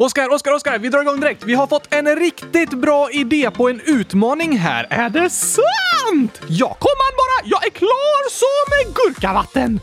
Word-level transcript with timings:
Oskar, 0.00 0.28
Oskar, 0.34 0.52
Oskar, 0.52 0.78
vi 0.78 0.88
drar 0.88 1.02
igång 1.02 1.20
direkt. 1.20 1.44
Vi 1.44 1.54
har 1.54 1.66
fått 1.66 1.94
en 1.94 2.16
riktigt 2.16 2.70
bra 2.70 3.10
idé 3.10 3.50
på 3.50 3.68
en 3.68 3.80
utmaning 3.84 4.58
här. 4.58 4.86
Är 4.90 5.10
det 5.10 5.30
sant? 5.30 6.40
Ja, 6.48 6.66
kom 6.68 6.96
an 7.08 7.14
bara! 7.16 7.48
Jag 7.50 7.66
är 7.66 7.70
klar 7.70 8.30
som 8.30 8.92
gurkavatten! 8.94 9.80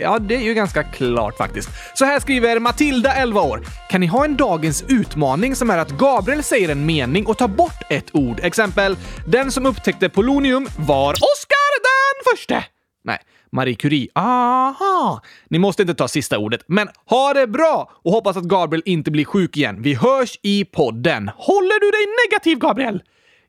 Ja, 0.00 0.18
det 0.18 0.34
är 0.34 0.40
ju 0.40 0.54
ganska 0.54 0.82
klart 0.82 1.36
faktiskt. 1.36 1.68
Så 1.94 2.04
här 2.04 2.20
skriver 2.20 2.58
Matilda, 2.58 3.14
11 3.14 3.40
år. 3.40 3.66
Kan 3.90 4.00
ni 4.00 4.06
ha 4.06 4.24
en 4.24 4.36
dagens 4.36 4.84
utmaning 4.88 5.56
som 5.56 5.70
är 5.70 5.78
att 5.78 5.90
Gabriel 5.90 6.42
säger 6.42 6.68
en 6.68 6.86
mening 6.86 7.26
och 7.26 7.38
tar 7.38 7.48
bort 7.48 7.82
ett 7.90 8.14
ord? 8.14 8.40
Exempel, 8.42 8.96
den 9.26 9.52
som 9.52 9.66
upptäckte 9.66 10.08
polonium 10.08 10.68
var 10.78 11.12
Oskar 11.12 11.82
den 11.82 12.32
förste. 12.32 12.64
Nej, 13.04 13.18
Marie 13.52 13.74
Curie. 13.74 14.08
Aha! 14.14 15.22
Ni 15.48 15.58
måste 15.58 15.82
inte 15.82 15.94
ta 15.94 16.08
sista 16.08 16.38
ordet, 16.38 16.60
men 16.66 16.88
ha 17.10 17.34
det 17.34 17.46
bra 17.46 17.90
och 18.04 18.12
hoppas 18.12 18.36
att 18.36 18.44
Gabriel 18.44 18.82
inte 18.86 19.10
blir 19.10 19.24
sjuk 19.24 19.56
igen. 19.56 19.82
Vi 19.82 19.94
hörs 19.94 20.38
i 20.42 20.64
podden. 20.64 21.30
Håller 21.36 21.80
du 21.80 21.90
dig 21.90 22.06
negativ, 22.26 22.58
Gabriel? 22.58 23.02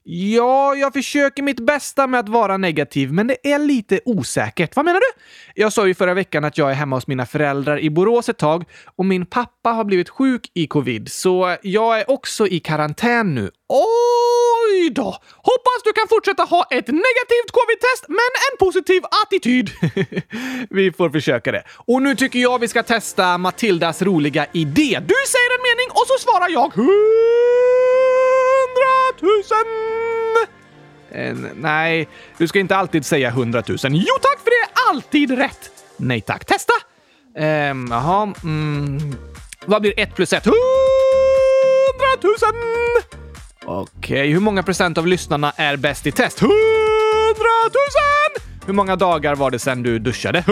Ja, 0.03 0.75
jag 0.75 0.93
försöker 0.93 1.43
mitt 1.43 1.59
bästa 1.59 2.07
med 2.07 2.19
att 2.19 2.29
vara 2.29 2.57
negativ, 2.57 3.13
men 3.13 3.27
det 3.27 3.51
är 3.51 3.59
lite 3.59 3.99
osäkert. 4.05 4.75
Vad 4.75 4.85
menar 4.85 4.99
du? 4.99 5.21
Jag 5.61 5.73
sa 5.73 5.87
ju 5.87 5.93
förra 5.93 6.13
veckan 6.13 6.45
att 6.45 6.57
jag 6.57 6.71
är 6.71 6.75
hemma 6.75 6.95
hos 6.95 7.07
mina 7.07 7.25
föräldrar 7.25 7.79
i 7.79 7.89
Borås 7.89 8.29
ett 8.29 8.37
tag 8.37 8.63
och 8.95 9.05
min 9.05 9.25
pappa 9.25 9.69
har 9.69 9.83
blivit 9.83 10.09
sjuk 10.09 10.51
i 10.53 10.67
covid, 10.67 11.11
så 11.11 11.55
jag 11.61 11.99
är 11.99 12.11
också 12.11 12.47
i 12.47 12.59
karantän 12.59 13.35
nu. 13.35 13.51
Oj 14.69 14.89
då! 14.89 15.17
Hoppas 15.35 15.83
du 15.83 15.93
kan 15.93 16.07
fortsätta 16.09 16.43
ha 16.43 16.67
ett 16.69 16.87
negativt 16.87 17.51
covid-test, 17.51 18.05
men 18.07 18.17
en 18.51 18.57
positiv 18.59 19.03
attityd. 19.25 19.69
vi 20.69 20.91
får 20.91 21.09
försöka 21.09 21.51
det. 21.51 21.63
Och 21.75 22.01
nu 22.01 22.15
tycker 22.15 22.39
jag 22.39 22.59
vi 22.59 22.67
ska 22.67 22.83
testa 22.83 23.37
Matildas 23.37 24.01
roliga 24.01 24.45
idé. 24.53 24.99
Du 25.05 25.15
säger 25.27 25.57
en 25.57 25.61
mening 25.69 25.89
och 25.89 26.03
så 26.07 26.17
svarar 26.19 26.49
jag 26.49 26.73
hundratusen! 26.75 29.65
Eh, 31.11 31.35
nej, 31.55 32.07
du 32.37 32.47
ska 32.47 32.59
inte 32.59 32.75
alltid 32.75 33.05
säga 33.05 33.29
hundratusen. 33.29 33.95
Jo 33.95 34.15
tack, 34.21 34.39
för 34.43 34.49
det 34.49 34.55
är 34.55 34.69
alltid 34.89 35.37
rätt! 35.37 35.71
Nej 35.97 36.21
tack. 36.21 36.45
Testa! 36.45 36.73
Ehm, 37.37 37.87
jaha. 37.91 38.33
Mm. 38.43 39.15
Vad 39.65 39.81
blir 39.81 39.99
ett 39.99 40.15
plus 40.15 40.33
ett? 40.33 40.45
Hundratusen! 40.45 42.53
Okej, 43.71 44.31
hur 44.31 44.39
många 44.39 44.63
procent 44.63 44.97
av 44.97 45.07
lyssnarna 45.07 45.51
är 45.55 45.77
bäst 45.77 46.07
i 46.07 46.11
test? 46.11 46.39
Hundratusen! 46.39 46.59
Hur 48.65 48.73
många 48.73 48.95
dagar 48.95 49.35
var 49.35 49.51
det 49.51 49.59
sedan 49.59 49.83
du 49.83 49.99
duschade? 49.99 50.43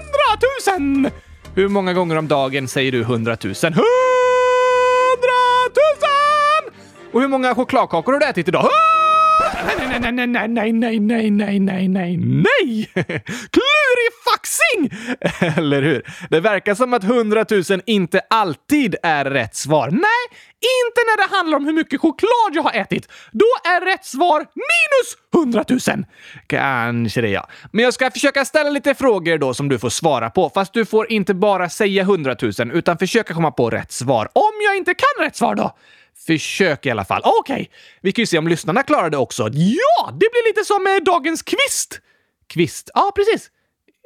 Hundratusen! 0.00 1.10
Hur 1.54 1.68
många 1.68 1.92
gånger 1.92 2.16
om 2.16 2.28
dagen 2.28 2.68
säger 2.68 2.92
du 2.92 3.04
hundratusen? 3.04 3.72
Hundratusen! 3.72 3.90
Och 7.12 7.20
hur 7.20 7.28
många 7.28 7.54
chokladkakor 7.54 8.12
har 8.12 8.20
du 8.20 8.26
ätit 8.26 8.48
idag? 8.48 8.68
Nej, 10.00 10.12
nej, 10.12 10.26
nej, 10.26 10.48
nej, 10.48 10.72
nej, 10.72 11.00
nej, 11.00 11.00
nej, 11.00 11.30
nej, 11.30 11.60
nej, 11.60 11.88
nej, 11.88 12.16
nej! 12.16 12.90
Klurifaxing! 13.50 14.90
Eller 15.56 15.82
hur? 15.82 16.02
Det 16.30 16.40
verkar 16.40 16.74
som 16.74 16.94
att 16.94 17.04
100 17.04 17.44
000 17.50 17.62
inte 17.86 18.20
alltid 18.30 18.96
är 19.02 19.24
rätt 19.24 19.56
svar. 19.56 19.88
Nej, 19.90 20.38
inte 20.62 21.00
när 21.06 21.16
det 21.16 21.36
handlar 21.36 21.58
om 21.58 21.66
hur 21.66 21.72
mycket 21.72 22.00
choklad 22.00 22.50
jag 22.52 22.62
har 22.62 22.72
ätit. 22.72 23.08
Då 23.32 23.46
är 23.64 23.80
rätt 23.80 24.04
svar 24.04 24.38
minus 24.38 25.16
100 25.34 25.64
000. 25.68 26.04
Kanske 26.46 27.20
det, 27.20 27.28
ja. 27.28 27.48
Men 27.72 27.84
jag 27.84 27.94
ska 27.94 28.10
försöka 28.10 28.44
ställa 28.44 28.70
lite 28.70 28.94
frågor 28.94 29.38
då 29.38 29.54
som 29.54 29.68
du 29.68 29.78
får 29.78 29.90
svara 29.90 30.30
på. 30.30 30.50
Fast 30.54 30.72
du 30.72 30.84
får 30.84 31.12
inte 31.12 31.34
bara 31.34 31.68
säga 31.68 32.02
100 32.02 32.36
000 32.42 32.52
utan 32.72 32.98
försöka 32.98 33.34
komma 33.34 33.50
på 33.50 33.70
rätt 33.70 33.92
svar. 33.92 34.28
Om 34.32 34.52
jag 34.64 34.76
inte 34.76 34.94
kan 34.94 35.24
rätt 35.24 35.36
svar 35.36 35.54
då? 35.54 35.76
Försök 36.26 36.86
i 36.86 36.90
alla 36.90 37.04
fall. 37.04 37.22
Okej, 37.24 37.54
okay. 37.54 37.66
vi 38.00 38.12
kan 38.12 38.22
ju 38.22 38.26
se 38.26 38.38
om 38.38 38.48
lyssnarna 38.48 38.82
klarar 38.82 39.10
det 39.10 39.16
också. 39.16 39.42
Ja, 39.52 40.10
det 40.12 40.28
blir 40.32 40.48
lite 40.48 40.64
som 40.64 40.86
eh, 40.86 41.04
dagens 41.04 41.42
kvist. 41.42 42.00
Kvist? 42.46 42.90
Ja, 42.94 43.12
precis. 43.14 43.50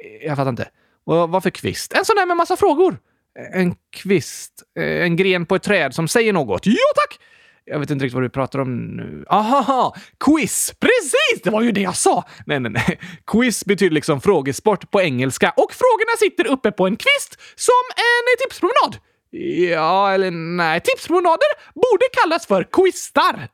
Eh, 0.03 0.27
jag 0.27 0.37
fattar 0.37 0.49
inte. 0.49 0.69
Vad 1.03 1.43
för 1.43 1.49
kvist? 1.49 1.93
En 1.93 2.05
sån 2.05 2.15
där 2.15 2.25
med 2.25 2.37
massa 2.37 2.57
frågor. 2.57 2.99
Eh, 3.39 3.61
en 3.61 3.75
kvist? 3.91 4.63
Eh, 4.79 4.83
en 4.83 5.15
gren 5.15 5.45
på 5.45 5.55
ett 5.55 5.63
träd 5.63 5.95
som 5.95 6.07
säger 6.07 6.33
något? 6.33 6.65
Ja, 6.65 6.73
tack! 6.95 7.19
Jag 7.65 7.79
vet 7.79 7.89
inte 7.89 8.05
riktigt 8.05 8.13
vad 8.13 8.23
du 8.23 8.29
pratar 8.29 8.59
om 8.59 8.85
nu. 8.85 9.25
Aha! 9.29 9.95
Quiz! 10.19 10.73
Precis! 10.79 11.43
Det 11.43 11.49
var 11.49 11.61
ju 11.61 11.71
det 11.71 11.81
jag 11.81 11.95
sa! 11.95 12.23
Nej, 12.45 12.59
nej, 12.59 12.71
nej. 12.71 12.99
Quiz 13.27 13.65
betyder 13.65 13.93
liksom 13.93 14.21
frågesport 14.21 14.91
på 14.91 15.01
engelska 15.01 15.53
och 15.55 15.73
frågorna 15.73 16.17
sitter 16.19 16.47
uppe 16.47 16.71
på 16.71 16.87
en 16.87 16.95
kvist 16.95 17.41
som 17.55 17.83
en 17.95 18.37
tipspromenad. 18.43 18.97
Ja, 19.31 20.13
eller 20.13 20.31
nej. 20.31 20.81
Tipspromenader 20.81 21.47
borde 21.75 22.05
kallas 22.21 22.45
för 22.45 22.63
quistar. 22.63 23.47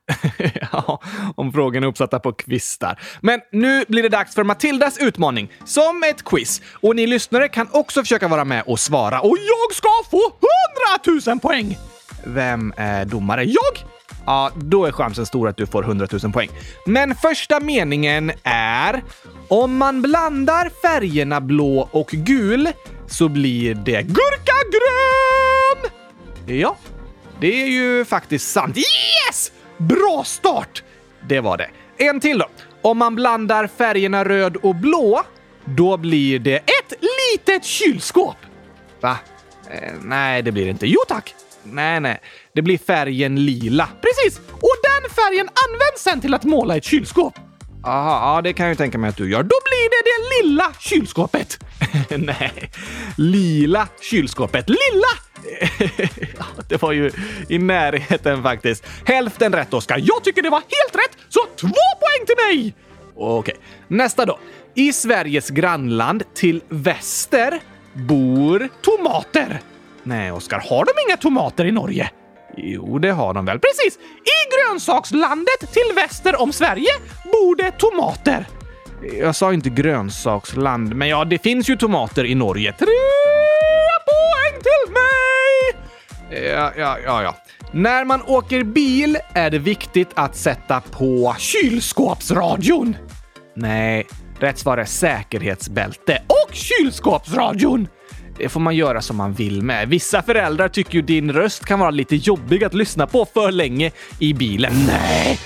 ja, 0.72 1.02
om 1.36 1.54
frågorna 1.54 1.86
är 1.86 1.90
uppsatta 1.90 2.20
på 2.20 2.34
kvistar. 2.34 3.00
Men 3.22 3.40
nu 3.52 3.86
blir 3.88 4.04
det 4.04 4.10
dags 4.10 4.36
för 4.36 4.44
Matildas 4.44 4.98
utmaning, 4.98 5.52
som 5.66 6.04
ett 6.04 6.24
quiz. 6.24 6.62
Och 6.74 6.96
ni 6.96 7.08
lyssnare 7.08 7.48
kan 7.48 7.68
också 7.72 8.02
försöka 8.02 8.28
vara 8.28 8.46
med 8.46 8.64
och 8.66 8.80
svara. 8.80 9.20
Och 9.20 9.38
jag 9.38 9.76
ska 9.76 9.90
få 10.12 10.22
100 11.06 11.22
000 11.32 11.40
poäng! 11.40 11.78
Vem 12.26 12.74
är 12.78 13.06
domare? 13.06 13.44
Jag? 13.44 13.88
Ja, 14.26 14.52
då 14.56 14.86
är 14.86 14.92
chansen 14.92 15.26
stor 15.26 15.48
att 15.48 15.58
du 15.58 15.66
får 15.66 15.84
100 15.84 16.08
000 16.24 16.32
poäng. 16.32 16.50
Men 16.86 17.16
första 17.16 17.60
meningen 17.60 18.32
är 18.44 19.04
om 19.48 19.78
man 19.78 20.02
blandar 20.02 20.70
färgerna 20.82 21.42
blå 21.42 21.90
och 21.92 22.08
gul 22.08 22.70
så 23.14 23.30
blir 23.30 23.76
det 23.76 24.02
gurkagrön! 24.02 25.92
Ja, 26.46 26.78
det 27.40 27.64
är 27.64 27.68
ju 27.68 28.06
faktiskt 28.06 28.52
sant. 28.52 28.78
Yes! 28.78 29.52
Bra 29.78 30.24
start! 30.26 30.84
Det 31.28 31.40
var 31.40 31.58
det. 31.58 31.70
En 31.98 32.20
till 32.20 32.38
då. 32.38 32.48
Om 32.82 32.98
man 32.98 33.16
blandar 33.16 33.68
färgerna 33.68 34.26
röd 34.26 34.56
och 34.56 34.76
blå, 34.76 35.24
då 35.66 35.98
blir 35.98 36.40
det 36.40 36.56
ett 36.56 36.94
litet 37.02 37.66
kylskåp. 37.66 38.38
Va? 39.02 39.18
Eh, 39.72 39.94
nej, 40.02 40.42
det 40.42 40.52
blir 40.52 40.64
det 40.64 40.72
inte. 40.72 40.88
Jo 40.88 41.00
tack! 41.08 41.36
Nej, 41.64 42.00
nej. 42.00 42.20
Det 42.54 42.62
blir 42.62 42.78
färgen 42.78 43.46
lila. 43.46 43.90
Precis! 44.02 44.40
Och 44.50 44.76
den 44.84 45.10
färgen 45.10 45.50
används 45.70 46.04
sen 46.04 46.22
till 46.22 46.34
att 46.34 46.44
måla 46.44 46.78
ett 46.78 46.84
kylskåp. 46.84 47.34
Aha, 47.86 48.36
ja, 48.36 48.42
det 48.42 48.54
kan 48.54 48.66
jag 48.66 48.72
ju 48.72 48.76
tänka 48.76 48.98
mig 48.98 49.10
att 49.10 49.18
du 49.18 49.32
gör. 49.32 49.44
Då 49.44 49.56
blir 49.66 49.90
det 49.90 50.04
det 50.10 50.48
lilla 50.48 50.74
kylskåpet. 50.80 51.64
Nej, 52.18 52.72
lila 53.18 53.88
kylskåpet. 54.02 54.70
Lilla! 54.70 55.08
det 56.70 56.82
var 56.82 56.92
ju 56.92 57.12
i 57.50 57.58
närheten 57.58 58.44
faktiskt. 58.44 58.86
Hälften 59.06 59.54
rätt, 59.54 59.74
Oskar. 59.74 60.02
Jag 60.04 60.24
tycker 60.24 60.42
det 60.42 60.50
var 60.50 60.60
helt 60.60 60.96
rätt, 60.96 61.18
så 61.30 61.40
två 61.56 61.68
poäng 62.00 62.26
till 62.28 62.36
mig! 62.48 62.76
Okej, 63.16 63.56
nästa 63.88 64.26
då. 64.26 64.40
I 64.76 64.94
Sveriges 64.94 65.50
grannland 65.50 66.24
till 66.34 66.62
väster 66.70 67.60
bor 67.94 68.70
tomater. 68.82 69.62
Nej, 70.04 70.32
Oskar, 70.32 70.64
har 70.70 70.86
de 70.86 70.92
inga 71.08 71.18
tomater 71.18 71.66
i 71.66 71.72
Norge? 71.72 72.12
Jo, 72.58 73.00
det 73.00 73.12
har 73.12 73.34
de 73.34 73.46
väl. 73.46 73.60
Precis! 73.60 74.00
I 74.24 74.40
grönsakslandet 74.56 75.60
till 75.74 75.96
väster 75.96 76.42
om 76.42 76.54
Sverige 76.54 76.92
bor 77.24 77.56
det 77.56 77.72
tomater. 77.72 78.48
Jag 79.20 79.36
sa 79.36 79.54
inte 79.54 79.70
grönsaksland, 79.70 80.96
men 80.96 81.08
ja, 81.08 81.26
det 81.26 81.38
finns 81.38 81.70
ju 81.70 81.76
tomater 81.76 82.26
i 82.26 82.36
Norge. 82.36 82.72
Tre 82.72 82.88
poäng 84.06 84.62
till 84.62 84.94
mig! 84.94 85.84
Ja, 86.54 86.72
ja, 86.78 86.98
ja, 87.06 87.24
ja. 87.24 87.36
När 87.72 88.06
man 88.06 88.22
åker 88.22 88.64
bil 88.64 89.18
är 89.34 89.50
det 89.50 89.60
viktigt 89.60 90.10
att 90.14 90.36
sätta 90.36 90.82
på 90.82 91.36
kylskåpsradion. 91.38 92.96
Nej, 93.56 94.08
rätt 94.40 94.60
svar 94.60 94.78
är 94.78 94.86
säkerhetsbälte 94.86 96.22
och 96.28 96.54
kylskåpsradion. 96.56 97.88
Det 98.38 98.50
får 98.50 98.60
man 98.60 98.76
göra 98.76 99.02
som 99.02 99.18
man 99.18 99.34
vill 99.34 99.62
med. 99.62 99.90
Vissa 99.90 100.22
föräldrar 100.22 100.70
tycker 100.70 100.94
ju 100.94 101.02
din 101.02 101.34
röst 101.34 101.66
kan 101.66 101.80
vara 101.80 101.92
lite 101.92 102.16
jobbig 102.16 102.64
att 102.64 102.74
lyssna 102.74 103.08
på 103.08 103.26
för 103.26 103.52
länge 103.52 103.92
i 104.20 104.34
bilen. 104.34 104.74
Nej! 104.88 105.40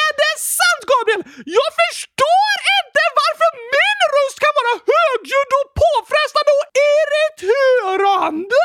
Är 0.00 0.10
det 0.22 0.34
sant, 0.58 0.82
Gabriel? 0.92 1.22
Jag 1.58 1.70
förstår 1.82 2.54
inte 2.78 3.02
varför 3.20 3.50
min 3.74 4.00
röst 4.16 4.38
kan 4.44 4.52
vara 4.60 4.72
högljudd 4.94 5.52
och 5.60 5.68
påfrestande 5.82 6.50
och 6.60 6.68
irriterande! 6.92 8.64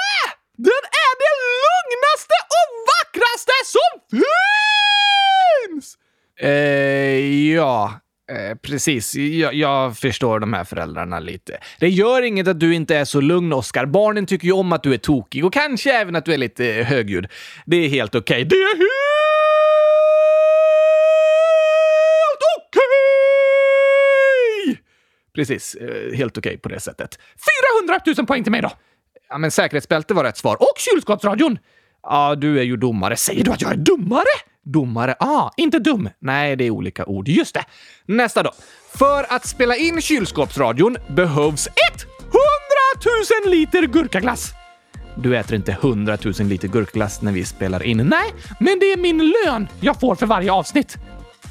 Den 0.67 0.83
är 1.05 1.13
det 1.23 1.33
lugnaste 1.65 2.37
och 2.59 2.69
vackraste 2.91 3.55
som 3.75 3.91
finns! 4.19 5.85
Eh, 6.41 7.49
ja. 7.55 7.99
Eh, 8.29 8.55
precis, 8.55 9.15
jag, 9.15 9.53
jag, 9.53 9.97
förstår 9.97 10.39
de 10.39 10.53
här 10.53 10.63
föräldrarna 10.63 11.19
lite. 11.19 11.57
Det 11.79 11.89
gör 11.89 12.21
inget 12.21 12.47
att 12.47 12.59
du 12.59 12.75
inte 12.75 12.95
är 12.95 13.05
så 13.05 13.21
lugn, 13.21 13.53
Oskar. 13.53 13.85
Barnen 13.85 14.25
tycker 14.25 14.45
ju 14.47 14.53
om 14.53 14.73
att 14.73 14.83
du 14.83 14.93
är 14.93 14.97
tokig 14.97 15.45
och 15.45 15.53
kanske 15.53 15.93
även 15.93 16.15
att 16.15 16.25
du 16.25 16.33
är 16.33 16.37
lite 16.37 16.65
eh, 16.65 16.85
högljudd. 16.85 17.27
Det 17.65 17.77
är 17.77 17.89
helt 17.89 18.15
okej. 18.15 18.35
Okay. 18.35 18.43
Det 18.43 18.55
är 18.55 18.77
helt 18.77 18.89
okej! 22.57 22.81
Okay! 24.65 24.83
Precis, 25.35 25.75
eh, 25.75 26.17
helt 26.17 26.37
okej 26.37 26.49
okay 26.49 26.57
på 26.57 26.69
det 26.69 26.79
sättet. 26.79 27.19
400 27.87 27.99
000 28.17 28.25
poäng 28.25 28.43
till 28.43 28.51
mig 28.51 28.61
då! 28.61 28.71
Ja, 29.29 29.37
men 29.37 29.51
säkerhetsbälte 29.51 30.13
var 30.13 30.23
rätt 30.23 30.37
svar. 30.37 30.55
Och 30.59 30.77
kylskåpsradion! 30.77 31.57
Ja, 32.03 32.35
du 32.35 32.59
är 32.59 32.63
ju 32.63 32.77
domare. 32.77 33.15
Säger 33.15 33.43
du 33.43 33.51
att 33.51 33.61
jag 33.61 33.71
är 33.71 33.77
domare? 33.77 34.23
Domare? 34.71 35.15
Ah, 35.19 35.49
inte 35.57 35.79
dum. 35.79 36.09
Nej, 36.19 36.55
det 36.55 36.63
är 36.63 36.69
olika 36.69 37.05
ord. 37.05 37.27
Just 37.27 37.53
det. 37.53 37.63
Nästa 38.05 38.43
då. 38.43 38.51
För 38.97 39.33
att 39.33 39.47
spela 39.47 39.75
in 39.75 40.01
kylskåpsradion 40.01 40.97
behövs 41.07 41.67
100 41.67 42.37
000 43.45 43.51
liter 43.51 43.83
gurkaglass. 43.87 44.51
Du 45.15 45.37
äter 45.37 45.55
inte 45.55 45.71
100 45.71 46.17
000 46.23 46.33
liter 46.33 46.67
gurkglass 46.67 47.21
när 47.21 47.31
vi 47.31 47.45
spelar 47.45 47.83
in. 47.83 47.97
Nej, 47.97 48.33
men 48.59 48.79
det 48.79 48.85
är 48.85 48.97
min 48.97 49.33
lön 49.45 49.67
jag 49.79 49.99
får 49.99 50.15
för 50.15 50.25
varje 50.25 50.51
avsnitt. 50.51 50.97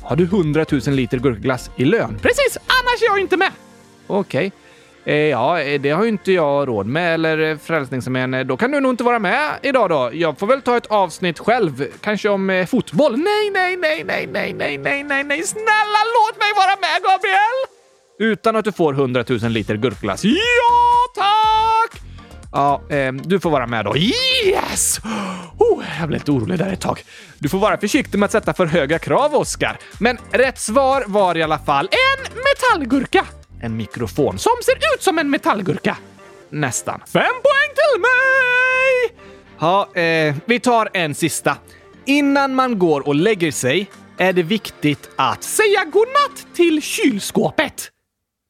Har 0.03 0.17
du 0.17 0.25
100 0.25 0.65
000 0.71 0.81
liter 0.87 1.19
gurkglass 1.19 1.71
i 1.77 1.85
lön? 1.85 2.19
Precis, 2.23 2.57
annars 2.57 3.03
är 3.03 3.07
jag 3.07 3.21
inte 3.21 3.37
med. 3.37 3.51
Okej. 4.07 4.47
Okay. 4.47 4.59
Eh, 5.05 5.15
ja, 5.15 5.61
eh, 5.61 5.81
det 5.81 5.91
har 5.91 6.03
ju 6.03 6.09
inte 6.09 6.33
jag 6.33 6.69
råd 6.69 6.87
med, 6.87 7.15
eller 7.15 7.39
eh, 7.51 7.59
Frälsningsarmén. 7.59 8.47
Då 8.47 8.57
kan 8.57 8.71
du 8.71 8.81
nog 8.81 8.93
inte 8.93 9.05
vara 9.05 9.19
med 9.19 9.51
idag 9.63 9.91
då. 9.91 10.11
Jag 10.13 10.39
får 10.39 10.47
väl 10.47 10.63
ta 10.63 10.77
ett 10.77 10.87
avsnitt 10.87 11.39
själv. 11.39 11.85
Kanske 12.01 12.29
om 12.29 12.67
fotboll. 12.71 13.17
Nej, 13.17 13.51
nej, 13.53 13.77
nej, 13.77 14.05
nej, 14.05 14.27
nej, 14.33 14.53
nej, 14.53 14.79
nej, 14.79 15.05
nej, 15.05 15.25
nej. 15.25 15.43
Snälla 15.43 16.01
låt 16.15 16.39
mig 16.39 16.53
vara 16.57 16.77
med, 16.81 17.03
Gabriel! 17.03 17.79
Utan 18.33 18.57
att 18.57 18.65
du 18.65 18.73
får 18.73 18.93
100 18.93 19.25
000 19.29 19.39
liter 19.39 19.77
gurkglass. 19.77 20.25
Ja, 20.25 20.35
tack! 21.15 22.03
Ja, 22.53 22.83
eh, 22.97 23.13
du 23.13 23.41
får 23.41 23.51
vara 23.51 23.67
med 23.67 23.85
då. 23.85 23.97
Yes! 23.97 25.01
Oh, 25.59 25.85
jag 25.99 26.09
blev 26.09 26.21
lite 26.21 26.31
orolig 26.31 26.59
där 26.59 26.73
ett 26.73 26.81
tag. 26.81 27.03
Du 27.39 27.49
får 27.49 27.59
vara 27.59 27.79
försiktig 27.79 28.19
med 28.19 28.27
att 28.27 28.33
sätta 28.33 28.55
för 28.55 28.67
höga 28.67 28.99
krav, 28.99 29.35
Oskar. 29.35 29.79
Men 30.01 30.19
rätt 30.31 30.59
svar 30.59 31.05
var 31.07 31.37
i 31.37 31.43
alla 31.43 31.59
fall 31.59 31.89
en 31.91 32.35
metallgurka. 32.35 33.27
En 33.63 33.77
mikrofon 33.77 34.39
som 34.39 34.53
ser 34.65 34.77
ut 34.95 35.03
som 35.03 35.19
en 35.19 35.31
metallgurka. 35.31 35.97
Nästan. 36.51 37.01
Fem 37.07 37.23
poäng 37.23 37.71
till 37.75 38.01
mig! 38.01 39.23
Ja, 39.61 40.01
eh, 40.01 40.37
vi 40.47 40.61
tar 40.61 40.89
en 40.95 41.15
sista. 41.15 41.57
Innan 42.07 42.55
man 42.55 42.79
går 42.79 43.09
och 43.09 43.15
lägger 43.15 43.51
sig 43.53 43.91
är 44.19 44.33
det 44.33 44.43
viktigt 44.43 45.11
att 45.17 45.43
säga 45.43 45.85
godnatt 45.85 46.47
till 46.55 46.83
kylskåpet. 46.83 47.91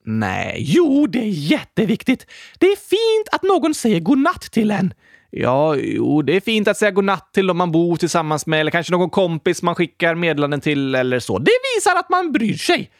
Nej, 0.04 0.56
jo, 0.58 1.06
det 1.06 1.18
är 1.18 1.50
jätteviktigt. 1.50 2.26
Det 2.58 2.66
är 2.66 2.76
fint 2.76 3.28
att 3.32 3.42
någon 3.42 3.74
säger 3.74 4.00
godnatt 4.00 4.42
till 4.42 4.70
en. 4.70 4.94
Ja, 5.30 5.76
jo, 5.76 6.22
det 6.22 6.36
är 6.36 6.40
fint 6.40 6.68
att 6.68 6.76
säga 6.76 6.90
godnatt 6.90 7.32
till 7.32 7.46
dem 7.46 7.56
man 7.56 7.72
bor 7.72 7.96
tillsammans 7.96 8.46
med 8.46 8.60
eller 8.60 8.70
kanske 8.70 8.92
någon 8.92 9.10
kompis 9.10 9.62
man 9.62 9.74
skickar 9.74 10.14
meddelanden 10.14 10.60
till 10.60 10.94
eller 10.94 11.20
så. 11.20 11.38
Det 11.38 11.52
visar 11.76 11.96
att 11.96 12.08
man 12.08 12.32
bryr 12.32 12.56
sig. 12.56 12.90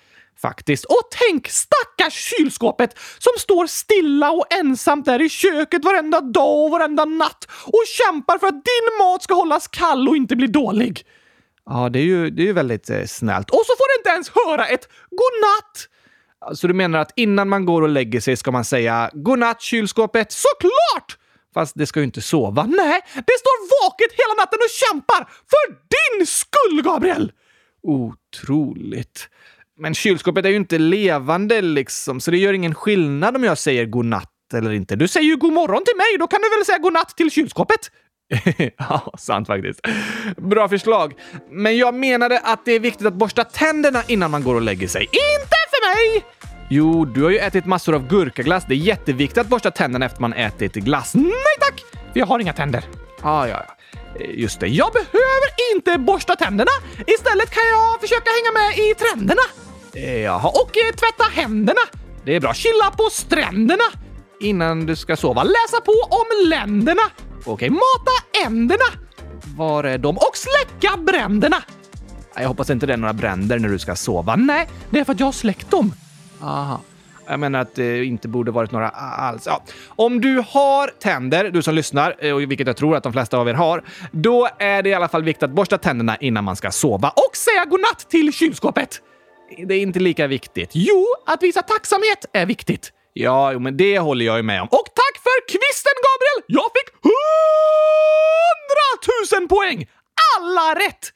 Faktiskt. 0.43 0.85
Och 0.85 1.03
tänk 1.11 1.49
stackars 1.49 2.15
kylskåpet 2.15 2.99
som 3.19 3.33
står 3.39 3.67
stilla 3.67 4.31
och 4.31 4.53
ensamt 4.53 5.05
där 5.05 5.23
i 5.23 5.29
köket 5.29 5.85
varenda 5.85 6.21
dag 6.21 6.65
och 6.65 6.71
varenda 6.71 7.05
natt 7.05 7.49
och 7.65 7.83
kämpar 7.87 8.39
för 8.39 8.47
att 8.47 8.65
din 8.65 8.99
mat 8.99 9.23
ska 9.23 9.35
hållas 9.35 9.69
kall 9.69 10.09
och 10.09 10.17
inte 10.17 10.37
bli 10.37 10.47
dålig. 10.47 11.07
Ja, 11.67 11.89
det 11.89 11.99
är 11.99 12.05
ju, 12.05 12.31
det 12.31 12.43
är 12.43 12.47
ju 12.47 12.53
väldigt 12.53 12.91
eh, 12.91 13.05
snällt. 13.05 13.51
Och 13.51 13.63
så 13.67 13.73
får 13.79 13.89
du 13.89 14.01
inte 14.01 14.11
ens 14.11 14.31
höra 14.35 14.67
ett 14.67 14.89
godnatt! 15.11 15.89
Så 16.59 16.67
du 16.67 16.75
menar 16.75 16.99
att 16.99 17.13
innan 17.17 17.49
man 17.49 17.65
går 17.65 17.83
och 17.83 17.89
lägger 17.89 18.21
sig 18.21 18.37
ska 18.37 18.51
man 18.51 18.65
säga 18.65 19.11
godnatt 19.13 19.63
kylskåpet? 19.63 20.33
Såklart! 20.33 21.19
Fast 21.55 21.73
det 21.77 21.87
ska 21.87 22.01
ju 22.01 22.05
inte 22.05 22.21
sova. 22.21 22.63
Nej, 22.63 23.01
det 23.15 23.39
står 23.39 23.85
vaket 23.85 24.13
hela 24.13 24.43
natten 24.43 24.59
och 24.63 24.71
kämpar 24.71 25.29
för 25.51 25.73
din 25.73 26.27
skull, 26.27 26.83
Gabriel! 26.83 27.33
Otroligt. 27.83 29.29
Men 29.81 29.95
kylskåpet 29.95 30.45
är 30.45 30.49
ju 30.49 30.57
inte 30.57 30.79
levande 30.79 31.61
liksom, 31.61 32.21
så 32.21 32.31
det 32.31 32.37
gör 32.37 32.53
ingen 32.53 32.75
skillnad 32.75 33.37
om 33.37 33.45
jag 33.45 33.59
säger 33.59 33.87
godnatt 33.87 34.31
eller 34.55 34.73
inte. 34.73 34.97
Du 34.97 35.09
säger 35.09 35.27
ju 35.27 35.37
god 35.37 35.53
morgon 35.53 35.85
till 35.85 35.97
mig, 35.97 36.19
då 36.19 36.27
kan 36.27 36.41
du 36.43 36.57
väl 36.57 36.65
säga 36.65 36.79
godnatt 36.79 37.17
till 37.17 37.31
kylskåpet? 37.31 37.91
ja, 38.79 39.13
sant 39.19 39.47
faktiskt. 39.47 39.81
Bra 40.37 40.69
förslag. 40.69 41.15
Men 41.51 41.77
jag 41.77 41.95
menade 41.95 42.39
att 42.39 42.65
det 42.65 42.73
är 42.73 42.81
viktigt 42.81 43.07
att 43.07 43.15
borsta 43.15 43.45
tänderna 43.45 44.03
innan 44.07 44.31
man 44.31 44.43
går 44.43 44.55
och 44.55 44.63
lägger 44.63 44.89
sig. 44.89 45.03
Inte 45.03 45.57
för 45.71 45.95
mig! 45.95 46.25
Jo, 46.71 47.05
du 47.05 47.23
har 47.23 47.31
ju 47.31 47.39
ätit 47.39 47.67
massor 47.67 47.95
av 47.95 48.09
gurkaglass. 48.09 48.65
Det 48.69 48.75
är 48.75 48.77
jätteviktigt 48.77 49.39
att 49.39 49.49
borsta 49.49 49.71
tänderna 49.71 50.07
efter 50.07 50.21
man 50.21 50.33
ätit 50.33 50.75
glass. 50.75 51.15
Nej 51.15 51.57
tack! 51.61 51.85
För 52.13 52.21
jag 52.21 52.27
har 52.27 52.39
inga 52.39 52.53
tänder. 52.53 52.85
Ah, 53.23 53.47
ja, 53.47 53.65
ja. 53.69 53.77
Eh, 54.21 54.41
just 54.41 54.61
det, 54.61 54.67
jag 54.67 54.93
behöver 54.93 55.51
inte 55.75 55.99
borsta 55.99 56.37
tänderna. 56.37 56.71
Istället 57.07 57.51
kan 57.51 57.69
jag 57.69 58.01
försöka 58.01 58.31
hänga 58.31 58.53
med 58.53 58.79
i 58.79 58.95
trenderna. 58.95 59.68
Eh, 60.05 60.21
jaha, 60.21 60.49
och 60.49 60.77
eh, 60.77 60.95
tvätta 60.95 61.25
händerna. 61.33 61.81
Det 62.25 62.37
är 62.37 62.41
bra. 62.41 62.55
Chilla 62.55 62.91
på 62.91 63.09
stränderna 63.13 63.83
innan 64.41 64.87
du 64.87 64.97
ska 64.97 65.17
sova. 65.17 65.43
Läsa 65.43 65.81
på 65.85 65.93
om 66.11 66.49
länderna. 66.49 67.03
Okej, 67.45 67.71
mata 67.71 68.47
änderna. 68.47 68.85
Var 69.57 69.85
är 69.85 69.99
de? 69.99 70.17
Och 70.17 70.37
släcka 70.37 70.97
bränderna. 70.97 71.57
Jag 72.35 72.49
hoppas 72.49 72.71
inte 72.71 72.87
det 72.87 72.93
är 72.93 72.97
några 72.97 73.13
bränder 73.13 73.59
när 73.59 73.69
du 73.69 73.79
ska 73.79 73.95
sova. 73.97 74.37
Nej, 74.37 74.69
det 74.91 75.01
är 75.01 75.05
för 75.05 75.13
att 75.13 75.21
jag 75.21 75.27
har 75.27 75.33
släckt 75.33 75.71
dem. 75.71 75.93
Aha. 76.43 76.81
Jag 77.27 77.41
menar 77.41 77.59
att 77.61 77.75
det 77.75 78.05
inte 78.05 78.29
borde 78.29 78.51
varit 78.51 78.73
några 78.73 78.89
alls. 78.89 79.43
Ja. 79.47 79.63
Om 79.89 80.21
du 80.21 80.45
har 80.49 80.91
tänder, 81.03 81.51
du 81.51 81.63
som 81.63 81.75
lyssnar, 81.75 82.15
eh, 82.19 82.37
vilket 82.37 82.67
jag 82.67 82.77
tror 82.77 82.97
att 82.97 83.03
de 83.03 83.13
flesta 83.13 83.39
av 83.39 83.49
er 83.49 83.55
har, 83.55 83.85
då 84.13 84.49
är 84.59 84.83
det 84.83 84.89
i 84.89 84.95
alla 84.95 85.09
fall 85.09 85.23
viktigt 85.23 85.43
att 85.43 85.51
borsta 85.51 85.79
tänderna 85.79 86.17
innan 86.17 86.45
man 86.45 86.57
ska 86.57 86.71
sova 86.71 87.09
och 87.09 87.37
säga 87.37 87.65
godnatt 87.65 88.07
till 88.11 88.33
kylskåpet. 88.33 89.03
Det 89.57 89.75
är 89.75 89.81
inte 89.81 89.99
lika 89.99 90.27
viktigt. 90.27 90.71
Jo, 90.73 91.07
att 91.27 91.43
visa 91.43 91.63
tacksamhet 91.63 92.25
är 92.33 92.47
viktigt. 92.47 92.93
Ja, 93.13 93.59
men 93.59 93.77
det 93.77 93.99
håller 93.99 94.25
jag 94.25 94.37
ju 94.37 94.43
med 94.43 94.63
om. 94.63 94.69
Och 94.69 94.85
tack 94.95 95.23
för 95.23 95.49
kvisten, 95.49 95.93
Gabriel! 96.07 96.45
Jag 96.47 96.65
fick 96.77 96.89
hundratusen 98.63 99.49
poäng! 99.49 99.89
Alla 100.37 100.75
rätt! 100.75 101.13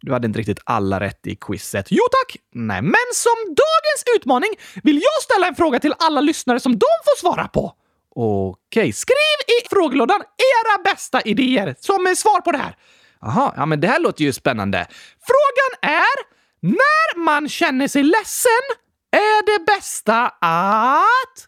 Du 0.00 0.12
hade 0.12 0.26
inte 0.26 0.38
riktigt 0.38 0.60
alla 0.64 1.00
rätt 1.00 1.26
i 1.26 1.36
quizet. 1.36 1.86
Jo 1.90 2.02
tack! 2.10 2.36
Nej, 2.54 2.82
men 2.82 3.08
som 3.14 3.36
dagens 3.46 4.04
utmaning 4.16 4.50
vill 4.82 4.96
jag 4.96 5.22
ställa 5.22 5.46
en 5.46 5.54
fråga 5.54 5.80
till 5.80 5.94
alla 5.98 6.20
lyssnare 6.20 6.60
som 6.60 6.72
de 6.72 6.86
får 7.04 7.20
svara 7.20 7.48
på. 7.48 7.72
Okej, 8.14 8.92
skriv 8.92 9.38
i 9.46 9.68
frågelådan 9.70 10.20
era 10.20 10.82
bästa 10.84 11.20
idéer 11.20 11.74
som 11.80 12.14
svar 12.16 12.40
på 12.40 12.52
det 12.52 12.58
här. 12.58 12.76
Jaha, 13.20 13.54
ja 13.56 13.66
men 13.66 13.80
det 13.80 13.88
här 13.88 14.00
låter 14.00 14.24
ju 14.24 14.32
spännande. 14.32 14.86
Frågan 15.26 15.94
är 15.96 16.39
när 16.62 17.24
man 17.24 17.48
känner 17.48 17.88
sig 17.88 18.02
ledsen 18.02 18.64
är 19.12 19.58
det 19.58 19.64
bästa 19.64 20.28
att... 20.40 21.46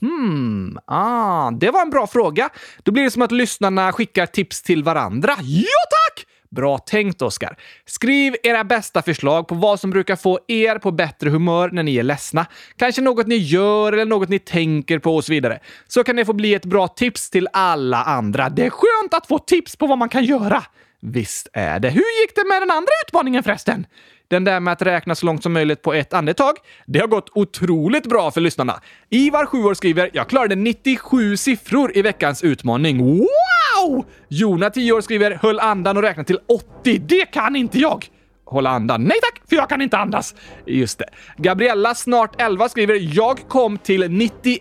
Hmm, 0.00 0.78
ah, 0.86 1.50
det 1.50 1.70
var 1.70 1.82
en 1.82 1.90
bra 1.90 2.06
fråga. 2.06 2.50
Då 2.82 2.92
blir 2.92 3.04
det 3.04 3.10
som 3.10 3.22
att 3.22 3.32
lyssnarna 3.32 3.92
skickar 3.92 4.26
tips 4.26 4.62
till 4.62 4.84
varandra. 4.84 5.36
Ja, 5.40 5.66
tack! 5.90 6.26
Bra 6.50 6.78
tänkt, 6.78 7.22
Oskar. 7.22 7.56
Skriv 7.86 8.36
era 8.42 8.64
bästa 8.64 9.02
förslag 9.02 9.48
på 9.48 9.54
vad 9.54 9.80
som 9.80 9.90
brukar 9.90 10.16
få 10.16 10.38
er 10.48 10.78
på 10.78 10.90
bättre 10.90 11.30
humör 11.30 11.70
när 11.72 11.82
ni 11.82 11.96
är 11.96 12.02
ledsna. 12.02 12.46
Kanske 12.76 13.02
något 13.02 13.26
ni 13.26 13.36
gör 13.36 13.92
eller 13.92 14.04
något 14.04 14.28
ni 14.28 14.38
tänker 14.38 14.98
på 14.98 15.16
och 15.16 15.24
så 15.24 15.32
vidare. 15.32 15.60
Så 15.88 16.04
kan 16.04 16.16
det 16.16 16.24
få 16.24 16.32
bli 16.32 16.54
ett 16.54 16.64
bra 16.64 16.88
tips 16.88 17.30
till 17.30 17.48
alla 17.52 18.02
andra. 18.02 18.48
Det 18.48 18.66
är 18.66 18.70
skönt 18.70 19.14
att 19.14 19.26
få 19.26 19.38
tips 19.38 19.76
på 19.76 19.86
vad 19.86 19.98
man 19.98 20.08
kan 20.08 20.24
göra. 20.24 20.64
Visst 21.00 21.48
är 21.52 21.80
det. 21.80 21.90
Hur 21.90 22.20
gick 22.22 22.34
det 22.34 22.44
med 22.48 22.62
den 22.62 22.70
andra 22.70 22.90
utmaningen 23.06 23.42
förresten? 23.42 23.86
Den 24.28 24.44
där 24.44 24.60
med 24.60 24.72
att 24.72 24.82
räkna 24.82 25.14
så 25.14 25.26
långt 25.26 25.42
som 25.42 25.52
möjligt 25.52 25.82
på 25.82 25.94
ett 25.94 26.14
andetag. 26.14 26.54
Det 26.86 26.98
har 27.00 27.06
gått 27.06 27.30
otroligt 27.34 28.06
bra 28.06 28.30
för 28.30 28.40
lyssnarna. 28.40 28.80
Ivar, 29.10 29.46
7 29.46 29.64
år, 29.64 29.74
skriver 29.74 30.10
“Jag 30.12 30.28
klarade 30.28 30.54
97 30.54 31.36
siffror 31.36 31.96
i 31.96 32.02
veckans 32.02 32.44
utmaning. 32.44 32.98
Wow! 32.98 34.04
Jona, 34.28 34.70
10 34.70 34.92
år, 34.92 35.00
skriver 35.00 35.38
“Höll 35.42 35.60
andan 35.60 35.96
och 35.96 36.02
räknade 36.02 36.26
till 36.26 36.38
80. 36.48 36.98
Det 36.98 37.26
kan 37.26 37.56
inte 37.56 37.78
jag!” 37.78 38.06
Hålla 38.46 38.70
andan. 38.70 39.04
Nej 39.04 39.16
tack, 39.22 39.42
för 39.48 39.56
jag 39.56 39.68
kan 39.68 39.82
inte 39.82 39.98
andas. 39.98 40.34
Just 40.66 40.98
det. 40.98 41.08
Gabriella, 41.36 41.94
snart 41.94 42.40
11, 42.40 42.68
skriver 42.68 42.94
“Jag 43.16 43.38
kom 43.48 43.78
till 43.78 44.10
91. 44.10 44.60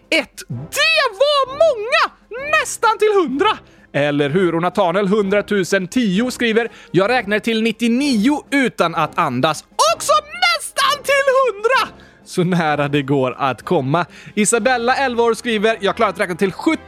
Det 0.49 1.03
var 1.19 1.47
många! 1.47 2.15
Nästan 2.51 2.97
till 2.97 3.11
100! 3.31 3.45
Eller 3.93 4.29
hur? 4.29 4.55
Och 4.55 4.61
Nathaniel 4.61 5.05
100 5.05 5.43
010 5.43 6.31
skriver 6.31 6.69
“Jag 6.91 7.09
räknar 7.09 7.39
till 7.39 7.63
99 7.63 8.43
utan 8.51 8.95
att 8.95 9.17
andas. 9.17 9.63
Också 9.95 10.13
nästan 10.23 11.03
till 11.03 11.87
100!” 11.87 12.03
Så 12.25 12.43
nära 12.43 12.87
det 12.87 13.01
går 13.01 13.35
att 13.37 13.61
komma. 13.61 14.05
Isabella, 14.35 14.95
11 14.95 15.23
år, 15.23 15.33
skriver 15.33 15.77
“Jag 15.81 15.95
klarar 15.95 16.09
att 16.09 16.19
räkna 16.19 16.35
till 16.35 16.51
71 16.51 16.87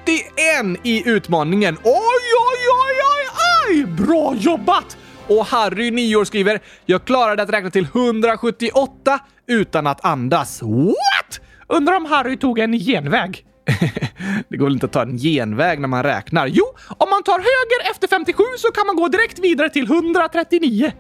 i 0.84 1.10
utmaningen. 1.10 1.78
Oj, 1.84 1.92
oj, 1.94 2.60
oj, 2.86 3.02
oj, 3.14 3.28
oj! 3.70 3.86
Bra 3.86 4.36
jobbat!” 4.36 4.98
Och 5.28 5.46
Harry, 5.46 5.92
9 5.92 6.16
år, 6.16 6.26
skriver 6.26 6.60
“Jag 6.86 7.06
klarade 7.06 7.44
att 7.44 7.50
räkna 7.50 7.70
till 7.70 7.88
178 7.94 9.20
utan 9.48 9.88
att 9.88 10.06
andas. 10.06 10.62
What? 10.62 11.40
Undrar 11.68 11.96
om 11.96 12.06
Harry 12.06 12.38
tog 12.38 12.60
en 12.60 12.74
genväg? 12.74 13.46
det 14.50 14.58
går 14.58 14.66
väl 14.66 14.74
inte 14.74 14.86
att 14.86 14.92
ta 14.92 15.02
en 15.02 15.18
genväg 15.18 15.80
när 15.80 15.88
man 15.88 16.04
räknar? 16.04 16.48
Jo, 16.48 16.66
om 16.98 17.10
man 17.10 17.24
tar 17.24 17.38
höger 17.38 17.92
efter 17.92 18.08
57 18.08 18.44
så 18.58 18.72
kan 18.72 18.88
man 18.88 18.96
gå 18.96 19.08
direkt 19.08 19.40
vidare 19.40 19.70
till 19.70 19.86
139. 19.86 20.92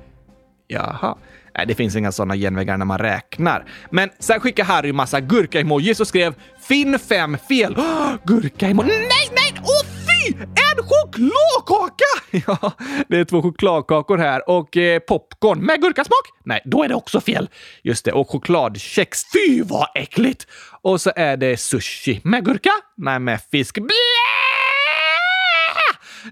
Jaha. 0.67 1.17
Nej, 1.57 1.65
det 1.67 1.75
finns 1.75 1.95
inga 1.95 2.11
sådana 2.11 2.35
genvägar 2.35 2.77
när 2.77 2.85
man 2.85 2.97
räknar. 2.97 3.65
Men 3.89 4.09
sen 4.19 4.39
skickade 4.39 4.67
Harry 4.67 4.93
massa 4.93 5.19
gurka-emojis 5.19 5.99
och 5.99 6.07
skrev 6.07 6.33
“Finn 6.67 6.99
fem 6.99 7.37
fel”. 7.49 7.75
Oh, 7.85 8.13
gurka-emoji. 8.23 8.87
Nej, 8.87 9.29
nej! 9.31 9.61
Oh, 9.63 9.94
Oj! 10.25 10.37
En 10.39 10.83
chokladkaka! 10.83 12.05
Ja, 12.47 12.71
det 13.07 13.17
är 13.17 13.25
två 13.25 13.41
chokladkakor 13.41 14.17
här 14.17 14.49
och 14.49 14.77
eh, 14.77 14.99
popcorn 14.99 15.59
med 15.59 15.81
gurkasmak. 15.81 16.31
Nej, 16.43 16.61
då 16.65 16.83
är 16.83 16.87
det 16.89 16.95
också 16.95 17.21
fel. 17.21 17.49
Just 17.83 18.05
det, 18.05 18.11
och 18.11 18.29
chokladkex. 18.29 19.21
Fy 19.33 19.63
vad 19.63 19.87
äckligt! 19.95 20.47
Och 20.81 21.01
så 21.01 21.11
är 21.15 21.37
det 21.37 21.57
sushi 21.57 22.21
med 22.23 22.45
gurka. 22.45 22.71
Nej, 22.97 23.19
med 23.19 23.41
fisk. 23.51 23.75
Blä! 23.75 23.95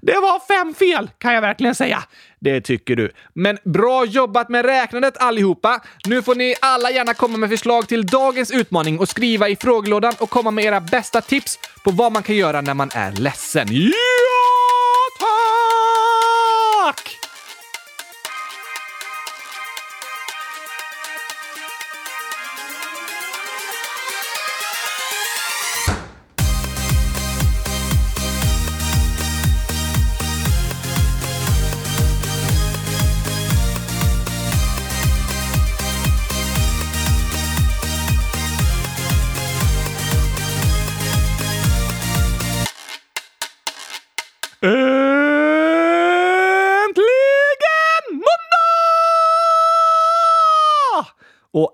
Det 0.01 0.13
var 0.13 0.47
fem 0.47 0.73
fel, 0.73 1.09
kan 1.17 1.33
jag 1.33 1.41
verkligen 1.41 1.75
säga. 1.75 2.03
Det 2.43 2.61
tycker 2.61 2.95
du. 2.95 3.11
Men 3.33 3.57
bra 3.63 4.05
jobbat 4.05 4.49
med 4.49 4.65
räknandet 4.65 5.17
allihopa! 5.17 5.81
Nu 6.05 6.21
får 6.21 6.35
ni 6.35 6.55
alla 6.61 6.91
gärna 6.91 7.13
komma 7.13 7.37
med 7.37 7.49
förslag 7.49 7.87
till 7.87 8.05
dagens 8.05 8.51
utmaning 8.51 8.99
och 8.99 9.09
skriva 9.09 9.49
i 9.49 9.55
frågelådan 9.55 10.13
och 10.19 10.29
komma 10.29 10.51
med 10.51 10.65
era 10.65 10.81
bästa 10.81 11.21
tips 11.21 11.59
på 11.83 11.91
vad 11.91 12.11
man 12.11 12.23
kan 12.23 12.35
göra 12.35 12.61
när 12.61 12.73
man 12.73 12.89
är 12.93 13.11
ledsen. 13.11 13.71
Yeah! 13.71 14.32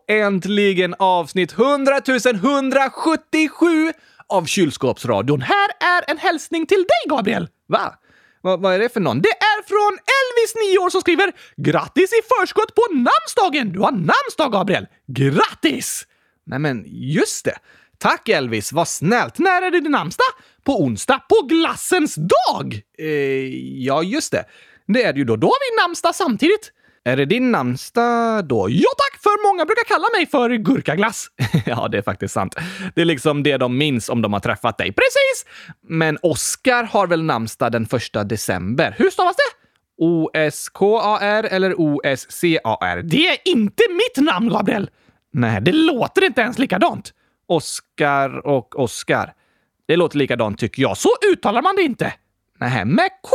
Äntligen 0.10 0.96
avsnitt 1.00 1.52
100 1.54 2.02
177 2.34 3.94
av 4.28 4.46
Kylskåpsradion. 4.46 5.42
Här 5.42 5.70
är 5.80 6.12
en 6.12 6.18
hälsning 6.18 6.66
till 6.66 6.78
dig, 6.78 7.10
Gabriel. 7.10 7.48
Va? 7.68 7.94
Va? 8.42 8.58
Vad 8.58 8.74
är 8.74 8.80
det 8.80 8.94
för 8.94 9.00
någon? 9.00 9.22
Det 9.22 9.30
är 9.30 9.68
från 9.68 9.92
Elvis, 9.92 10.70
9 10.72 10.78
år, 10.78 10.90
som 10.90 11.02
skriver 11.02 11.32
“Grattis 11.58 12.14
i 12.14 12.22
förskott 12.38 12.76
på 12.76 12.82
namnsdagen! 12.94 13.74
Du 13.74 13.80
har 13.80 13.92
namnsdag, 13.92 14.52
Gabriel! 14.52 14.86
Grattis!” 15.08 16.06
Nej, 16.46 16.60
men 16.60 16.86
just 16.88 17.46
det. 17.46 17.56
Tack 17.98 18.30
Elvis, 18.30 18.72
vad 18.72 18.88
snällt. 18.88 19.38
När 19.40 19.62
är 19.62 19.72
det 19.72 19.80
din 19.80 19.92
namnsdag? 19.92 20.28
På 20.64 20.82
onsdag, 20.82 21.22
på 21.30 21.48
glassens 21.48 22.16
dag! 22.16 22.82
Eh, 22.98 23.06
ja, 23.86 24.04
just 24.04 24.32
det. 24.32 24.46
Det 24.88 25.04
är 25.04 25.14
det 25.14 25.20
ju 25.20 25.26
då. 25.26 25.36
Då 25.36 25.48
har 25.48 25.78
vi 25.78 25.82
namnsdag 25.82 26.16
samtidigt. 26.16 26.72
Är 27.04 27.18
det 27.18 27.26
din 27.26 27.52
namnsdag 27.52 28.46
då? 28.46 28.68
Ja 28.70 28.90
tack, 28.98 29.22
för 29.22 29.50
många 29.50 29.66
brukar 29.66 29.84
kalla 29.84 30.08
mig 30.18 30.28
för 30.28 30.50
gurkaglass. 30.50 31.28
ja, 31.66 31.88
det 31.88 31.98
är 31.98 32.02
faktiskt 32.02 32.34
sant. 32.34 32.56
Det 32.96 33.02
är 33.02 33.06
liksom 33.06 33.44
det 33.44 33.58
de 33.58 33.78
minns 33.78 34.10
om 34.10 34.22
de 34.22 34.34
har 34.34 34.40
träffat 34.40 34.78
dig. 34.78 34.88
Precis! 34.88 35.46
Men 35.88 36.18
Oskar 36.22 36.84
har 36.84 37.08
väl 37.08 37.24
namnsdag 37.24 37.72
den 37.72 37.86
första 37.86 38.24
december. 38.24 38.96
Hur 38.98 39.10
stavas 39.10 39.36
det? 39.36 39.60
O-S-K-A-R 40.06 41.48
eller 41.52 41.74
O-S-C-A-R? 41.78 43.02
Det 43.04 43.28
är 43.28 43.38
inte 43.46 43.84
mitt 43.90 44.26
namn, 44.26 44.50
Gabriel! 44.50 44.90
Nej, 45.34 45.62
det 45.62 45.72
låter 45.72 46.24
inte 46.24 46.42
ens 46.42 46.60
likadant. 46.60 47.14
Oskar 47.48 48.48
och 48.48 48.80
Oskar. 48.80 49.34
Det 49.88 49.96
låter 49.96 50.18
likadant 50.18 50.60
tycker 50.60 50.82
jag. 50.82 50.98
Så 50.98 51.10
uttalar 51.34 51.62
man 51.62 51.76
det 51.76 51.82
inte. 51.82 52.14
Nej, 52.60 52.86
med 52.86 53.10
K 53.24 53.30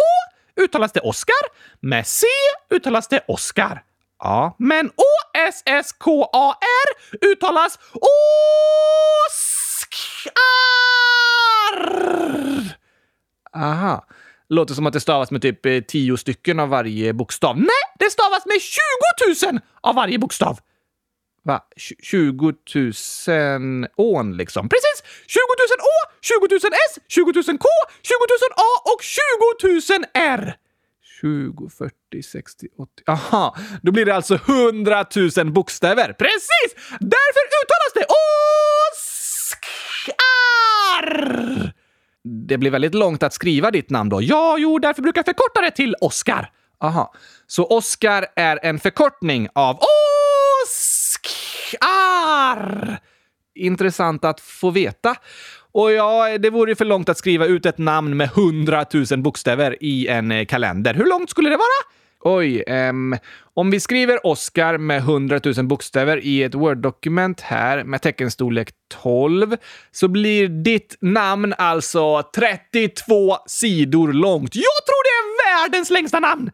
uttalas 0.60 0.92
det 0.92 1.00
Oskar. 1.00 1.44
Med 1.80 2.06
C 2.06 2.26
uttalas 2.70 3.08
det 3.08 3.20
Oskar. 3.28 3.82
Ja, 4.18 4.56
men 4.58 4.86
O-S-S-K-A-R 4.86 6.88
uttalas 7.32 7.78
Oskar! 7.92 8.14
Aha. 13.56 14.06
Låter 14.48 14.74
som 14.74 14.86
att 14.86 14.92
det 14.92 15.00
stavas 15.00 15.30
med 15.30 15.42
typ 15.42 15.66
eh, 15.66 15.80
tio 15.80 16.16
stycken 16.16 16.60
av 16.60 16.68
varje 16.68 17.12
bokstav. 17.12 17.56
Nej, 17.56 17.68
det 17.98 18.10
stavas 18.10 18.46
med 18.46 18.60
20 18.60 19.50
000 19.52 19.60
av 19.80 19.94
varje 19.94 20.18
bokstav. 20.18 20.58
Va? 21.44 21.60
20 22.02 22.52
000 23.28 23.86
ån 23.96 24.36
liksom? 24.36 24.68
Precis! 24.68 25.02
20 25.26 25.40
000 25.40 25.80
Å, 25.80 25.96
20 26.20 26.48
000 26.50 26.60
S, 26.90 26.98
20 27.08 27.20
000 27.24 27.32
K, 27.58 27.68
20 28.02 28.14
000 28.42 28.52
A 28.56 28.72
och 28.92 29.02
20 29.02 29.98
000 29.98 30.04
R. 30.14 30.56
20, 31.20 31.68
40, 31.78 32.22
60, 32.22 32.68
80... 32.78 33.02
Aha, 33.06 33.56
då 33.82 33.92
blir 33.92 34.04
det 34.04 34.14
alltså 34.14 34.34
100 34.34 35.04
000 35.36 35.52
bokstäver. 35.52 36.12
Precis! 36.12 36.74
Därför 37.00 37.40
uttalas 37.62 37.92
det 37.94 38.06
Oskar! 40.04 41.72
Det 42.48 42.58
blir 42.58 42.70
väldigt 42.70 42.94
långt 42.94 43.22
att 43.22 43.32
skriva 43.32 43.70
ditt 43.70 43.90
namn 43.90 44.10
då. 44.10 44.22
Ja, 44.22 44.56
jo, 44.58 44.78
därför 44.78 45.02
brukar 45.02 45.18
jag 45.18 45.26
förkorta 45.26 45.60
det 45.60 45.70
till 45.70 45.94
Oskar. 46.00 46.50
Aha, 46.80 47.14
så 47.46 47.66
Oskar 47.66 48.26
är 48.36 48.58
en 48.62 48.78
förkortning 48.78 49.48
av 49.54 49.76
Oskar! 49.76 50.13
Intressant 53.54 54.24
att 54.24 54.40
få 54.40 54.70
veta. 54.70 55.16
Och 55.72 55.92
ja, 55.92 56.38
det 56.38 56.50
vore 56.50 56.70
ju 56.70 56.74
för 56.74 56.84
långt 56.84 57.08
att 57.08 57.18
skriva 57.18 57.46
ut 57.46 57.66
ett 57.66 57.78
namn 57.78 58.16
med 58.16 58.28
100 58.36 58.84
000 59.10 59.22
bokstäver 59.22 59.76
i 59.80 60.08
en 60.08 60.32
eh, 60.32 60.46
kalender. 60.46 60.94
Hur 60.94 61.06
långt 61.06 61.30
skulle 61.30 61.50
det 61.50 61.56
vara? 61.56 61.94
Oj, 62.26 62.64
um, 62.66 63.16
om 63.54 63.70
vi 63.70 63.80
skriver 63.80 64.26
Oscar 64.26 64.78
med 64.78 64.98
100 64.98 65.40
000 65.44 65.64
bokstäver 65.64 66.24
i 66.24 66.42
ett 66.42 66.54
Word-dokument 66.54 67.40
här 67.40 67.84
med 67.84 68.02
teckenstorlek 68.02 68.70
12 69.02 69.56
så 69.92 70.08
blir 70.08 70.48
ditt 70.48 70.96
namn 71.00 71.54
alltså 71.58 72.22
32 72.22 73.36
sidor 73.46 74.12
långt. 74.12 74.54
Jag 74.54 74.84
tror 74.86 75.02
det 75.04 75.14
är 75.18 75.62
världens 75.62 75.90
längsta 75.90 76.20
namn! 76.20 76.50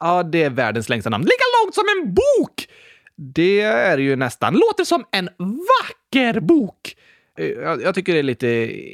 Ja, 0.00 0.22
det 0.22 0.42
är 0.42 0.50
världens 0.50 0.88
längsta 0.88 1.10
namn. 1.10 1.24
Lika 1.24 1.44
långt 1.62 1.74
som 1.74 1.84
en 1.96 2.14
bok! 2.14 2.68
Det 3.16 3.60
är 3.60 3.98
ju 3.98 4.16
nästan. 4.16 4.54
Låter 4.54 4.84
som 4.84 5.04
en 5.10 5.28
vacker 5.38 6.40
bok. 6.40 6.96
Eh, 7.38 7.46
jag, 7.46 7.82
jag 7.82 7.94
tycker 7.94 8.12
det 8.12 8.18
är 8.18 8.22
lite 8.22 8.48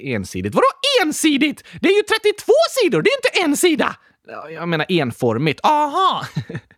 ensidigt. 0.04 0.54
Vadå 0.54 0.66
ensidigt? 1.04 1.64
Det 1.80 1.88
är 1.88 1.96
ju 1.96 2.02
32 2.02 2.52
sidor, 2.82 3.02
det 3.02 3.10
är 3.10 3.16
inte 3.16 3.50
en 3.50 3.56
sida! 3.56 3.96
Jag 4.50 4.68
menar 4.68 4.86
enformigt. 4.88 5.60
Aha! 5.62 6.26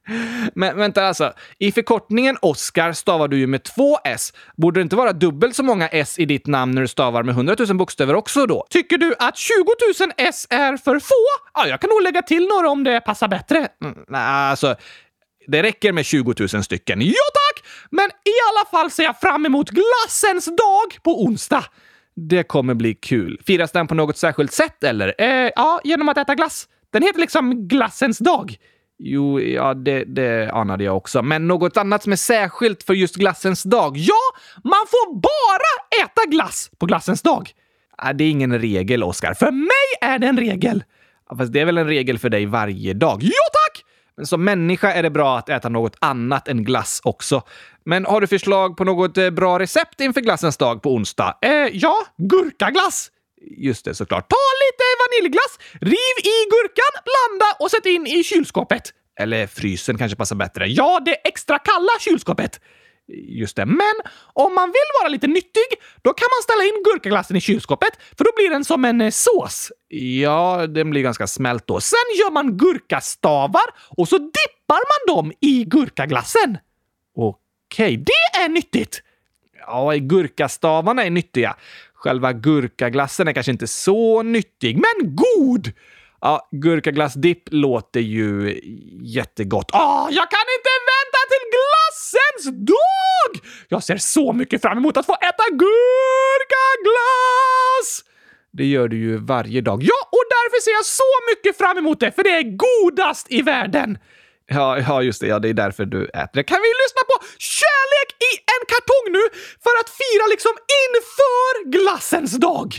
Men 0.54 0.76
vänta 0.76 1.06
alltså. 1.06 1.32
I 1.58 1.72
förkortningen 1.72 2.36
Oscar 2.42 2.92
stavar 2.92 3.28
du 3.28 3.38
ju 3.38 3.46
med 3.46 3.62
två 3.62 3.98
S. 4.04 4.32
Borde 4.56 4.80
det 4.80 4.82
inte 4.82 4.96
vara 4.96 5.12
dubbelt 5.12 5.56
så 5.56 5.62
många 5.62 5.88
S 5.88 6.18
i 6.18 6.24
ditt 6.24 6.46
namn 6.46 6.74
när 6.74 6.82
du 6.82 6.88
stavar 6.88 7.22
med 7.22 7.32
100 7.32 7.56
000 7.58 7.76
bokstäver 7.76 8.14
också 8.14 8.46
då? 8.46 8.66
Tycker 8.70 8.98
du 8.98 9.14
att 9.18 9.36
20 9.36 9.54
000 10.00 10.12
S 10.16 10.46
är 10.50 10.76
för 10.76 10.98
få? 10.98 11.14
Ja, 11.54 11.66
jag 11.66 11.80
kan 11.80 11.90
nog 11.90 12.02
lägga 12.02 12.22
till 12.22 12.46
några 12.46 12.70
om 12.70 12.84
det 12.84 13.00
passar 13.00 13.28
bättre. 13.28 13.68
Mm, 13.84 14.14
alltså. 14.14 14.76
Det 15.46 15.62
räcker 15.62 15.92
med 15.92 16.06
20 16.06 16.34
000 16.38 16.48
stycken. 16.48 17.00
Ja 17.00 17.12
tack! 17.34 17.64
Men 17.90 18.06
i 18.06 18.36
alla 18.50 18.70
fall 18.70 18.90
ser 18.90 19.02
jag 19.02 19.20
fram 19.20 19.46
emot 19.46 19.70
glassens 19.70 20.44
dag 20.46 21.02
på 21.02 21.24
onsdag. 21.24 21.64
Det 22.14 22.42
kommer 22.42 22.74
bli 22.74 22.94
kul. 22.94 23.40
Firas 23.46 23.72
den 23.72 23.86
på 23.86 23.94
något 23.94 24.16
särskilt 24.16 24.52
sätt 24.52 24.84
eller? 24.84 25.14
Eh, 25.18 25.50
ja, 25.56 25.80
genom 25.84 26.08
att 26.08 26.18
äta 26.18 26.34
glass. 26.34 26.68
Den 26.92 27.02
heter 27.02 27.20
liksom 27.20 27.68
glassens 27.68 28.18
dag. 28.18 28.56
Jo, 28.98 29.40
ja, 29.40 29.74
det, 29.74 30.04
det 30.04 30.50
anade 30.52 30.84
jag 30.84 30.96
också. 30.96 31.22
Men 31.22 31.48
något 31.48 31.76
annat 31.76 32.02
som 32.02 32.12
är 32.12 32.16
särskilt 32.16 32.82
för 32.82 32.94
just 32.94 33.16
glassens 33.16 33.62
dag? 33.62 33.96
Ja, 33.96 34.20
man 34.64 34.86
får 34.90 35.20
bara 35.20 36.04
äta 36.04 36.30
glass 36.30 36.70
på 36.78 36.86
glassens 36.86 37.22
dag. 37.22 37.50
Det 38.14 38.24
är 38.24 38.30
ingen 38.30 38.58
regel, 38.58 39.02
Oskar. 39.02 39.34
För 39.34 39.50
mig 39.50 40.10
är 40.12 40.18
det 40.18 40.26
en 40.26 40.38
regel. 40.38 40.84
Fast 41.38 41.52
det 41.52 41.60
är 41.60 41.64
väl 41.64 41.78
en 41.78 41.86
regel 41.86 42.18
för 42.18 42.28
dig 42.28 42.46
varje 42.46 42.94
dag? 42.94 43.22
Ja, 43.22 43.30
tack! 43.52 43.61
Men 44.16 44.26
som 44.26 44.44
människa 44.44 44.92
är 44.92 45.02
det 45.02 45.10
bra 45.10 45.38
att 45.38 45.48
äta 45.48 45.68
något 45.68 45.96
annat 45.98 46.48
än 46.48 46.64
glass 46.64 47.00
också. 47.04 47.42
Men 47.84 48.06
har 48.06 48.20
du 48.20 48.26
förslag 48.26 48.76
på 48.76 48.84
något 48.84 49.18
eh, 49.18 49.30
bra 49.30 49.58
recept 49.58 50.00
inför 50.00 50.20
glassens 50.20 50.56
dag 50.56 50.82
på 50.82 50.94
onsdag? 50.94 51.38
Eh, 51.42 51.50
ja, 51.72 51.96
gurkaglass. 52.16 53.10
Just 53.56 53.84
det, 53.84 53.94
såklart. 53.94 54.30
Ta 54.30 54.36
lite 54.64 54.84
vaniljglass, 55.02 55.58
riv 55.80 56.16
i 56.24 56.36
gurkan, 56.50 57.02
blanda 57.04 57.56
och 57.58 57.70
sätt 57.70 57.86
in 57.86 58.06
i 58.06 58.24
kylskåpet. 58.24 58.82
Eller 59.20 59.46
frysen 59.46 59.98
kanske 59.98 60.16
passar 60.16 60.36
bättre. 60.36 60.66
Ja, 60.66 61.00
det 61.04 61.14
extra 61.14 61.58
kalla 61.58 61.90
kylskåpet. 62.00 62.60
Just 63.14 63.56
det. 63.56 63.66
Men 63.66 63.94
om 64.32 64.54
man 64.54 64.68
vill 64.68 65.00
vara 65.00 65.08
lite 65.08 65.26
nyttig, 65.26 65.68
då 66.02 66.12
kan 66.12 66.28
man 66.36 66.42
ställa 66.42 66.64
in 66.64 66.82
gurkaglassen 66.84 67.36
i 67.36 67.40
kylskåpet, 67.40 67.98
för 68.18 68.24
då 68.24 68.30
blir 68.36 68.50
den 68.50 68.64
som 68.64 68.84
en 68.84 69.00
eh, 69.00 69.10
sås. 69.10 69.72
Ja, 69.88 70.66
den 70.66 70.90
blir 70.90 71.02
ganska 71.02 71.26
smält 71.26 71.66
då. 71.66 71.80
Sen 71.80 71.98
gör 72.18 72.30
man 72.30 72.56
gurkastavar 72.56 73.64
och 73.96 74.08
så 74.08 74.18
dippar 74.18 74.80
man 75.08 75.16
dem 75.16 75.32
i 75.40 75.64
gurkaglassen. 75.64 76.58
Okej, 77.16 77.96
det 77.96 78.40
är 78.40 78.48
nyttigt! 78.48 79.02
Ja, 79.66 79.92
gurkastavarna 79.92 81.04
är 81.04 81.10
nyttiga. 81.10 81.56
Själva 81.94 82.32
gurkaglassen 82.32 83.28
är 83.28 83.32
kanske 83.32 83.52
inte 83.52 83.66
så 83.66 84.22
nyttig, 84.22 84.74
men 84.76 85.16
god! 85.16 85.72
Ja, 86.20 86.48
gurkaglassdipp 86.50 87.42
låter 87.50 88.00
ju 88.00 88.60
jättegott. 89.02 89.70
Ah, 89.72 90.08
jag 90.10 90.30
kan 90.30 90.46
inte 90.58 90.70
vänta 90.92 91.11
till 91.32 91.44
glassens 91.56 92.44
dag! 92.66 93.30
Jag 93.68 93.82
ser 93.82 93.96
så 93.96 94.32
mycket 94.32 94.62
fram 94.62 94.78
emot 94.78 94.96
att 94.96 95.06
få 95.06 95.14
äta 95.14 95.44
gurkaglass! 95.50 96.84
Det 98.52 98.64
gör 98.64 98.88
du 98.88 98.96
ju 98.96 99.16
varje 99.16 99.60
dag. 99.60 99.82
Ja, 99.82 100.08
och 100.10 100.24
därför 100.30 100.60
ser 100.62 100.70
jag 100.70 100.84
så 100.84 101.12
mycket 101.30 101.58
fram 101.58 101.78
emot 101.78 102.00
det, 102.00 102.12
för 102.12 102.22
det 102.22 102.30
är 102.30 102.56
godast 102.56 103.26
i 103.30 103.42
världen! 103.42 103.98
Ja, 104.46 104.78
ja, 104.78 105.02
just 105.02 105.20
det. 105.20 105.26
Ja, 105.26 105.38
det 105.38 105.48
är 105.48 105.54
därför 105.54 105.84
du 105.84 106.04
äter 106.04 106.30
det. 106.32 106.44
Kan 106.44 106.58
vi 106.62 106.68
lyssna 106.84 107.02
på 107.10 107.24
Kärlek 107.38 108.10
i 108.30 108.32
en 108.54 108.66
kartong 108.72 109.12
nu 109.12 109.22
för 109.64 109.74
att 109.80 109.90
fira 110.00 110.26
liksom 110.30 110.52
inför 110.84 111.70
glassens 111.70 112.36
dag? 112.36 112.74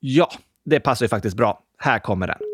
Ja, 0.00 0.32
det 0.64 0.80
passar 0.80 1.04
ju 1.04 1.08
faktiskt 1.08 1.36
bra. 1.36 1.60
Här 1.78 1.98
kommer 1.98 2.26
den. 2.26 2.53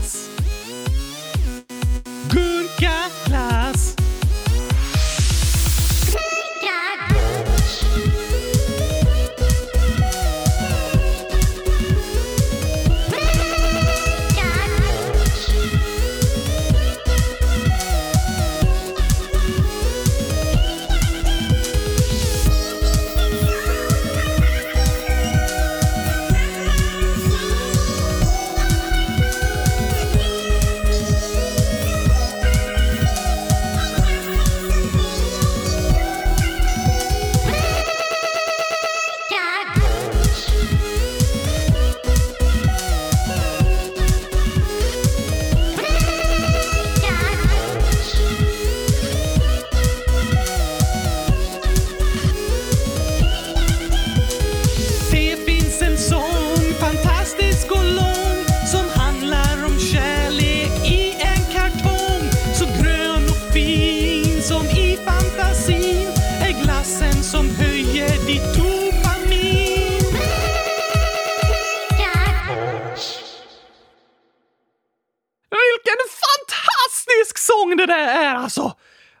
Sång 77.41 77.77
det 77.77 77.85
där 77.85 78.07
är 78.07 78.35
alltså! 78.35 78.73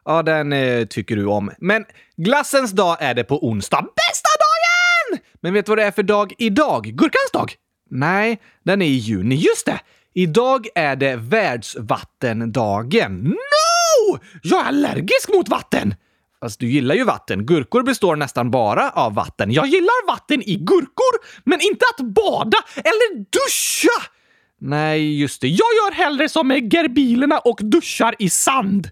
Ja, 0.05 0.23
den 0.23 0.53
eh, 0.53 0.85
tycker 0.85 1.15
du 1.15 1.25
om. 1.25 1.51
Men 1.57 1.85
glassens 2.17 2.71
dag 2.71 2.97
är 2.99 3.13
det 3.13 3.23
på 3.23 3.47
onsdag. 3.47 3.81
Bästa 3.81 4.29
dagen! 4.39 5.19
Men 5.41 5.53
vet 5.53 5.65
du 5.65 5.69
vad 5.69 5.77
det 5.77 5.83
är 5.83 5.91
för 5.91 6.03
dag 6.03 6.33
idag? 6.37 6.83
Gurkans 6.83 7.31
dag? 7.33 7.53
Nej, 7.89 8.41
den 8.63 8.81
är 8.81 8.85
i 8.85 8.89
juni. 8.89 9.35
Just 9.35 9.65
det! 9.65 9.79
Idag 10.13 10.67
är 10.75 10.95
det 10.95 11.15
världsvattendagen. 11.15 13.23
No! 13.23 14.19
Jag 14.43 14.59
är 14.59 14.65
allergisk 14.65 15.29
mot 15.33 15.49
vatten! 15.49 15.95
Fast 16.39 16.59
du 16.59 16.71
gillar 16.71 16.95
ju 16.95 17.03
vatten. 17.03 17.45
Gurkor 17.45 17.83
består 17.83 18.15
nästan 18.15 18.51
bara 18.51 18.89
av 18.89 19.13
vatten. 19.13 19.51
Jag 19.51 19.67
gillar 19.67 20.07
vatten 20.07 20.41
i 20.41 20.55
gurkor, 20.55 21.41
men 21.43 21.61
inte 21.61 21.85
att 21.95 22.01
bada 22.05 22.57
eller 22.75 23.17
duscha! 23.17 24.01
Nej, 24.63 25.19
just 25.19 25.41
det. 25.41 25.47
Jag 25.47 25.57
gör 25.57 25.91
hellre 25.91 26.29
som 26.29 26.47
med 26.47 26.73
gerbilerna 26.73 27.39
och 27.39 27.59
duschar 27.61 28.15
i 28.19 28.29
sand. 28.29 28.89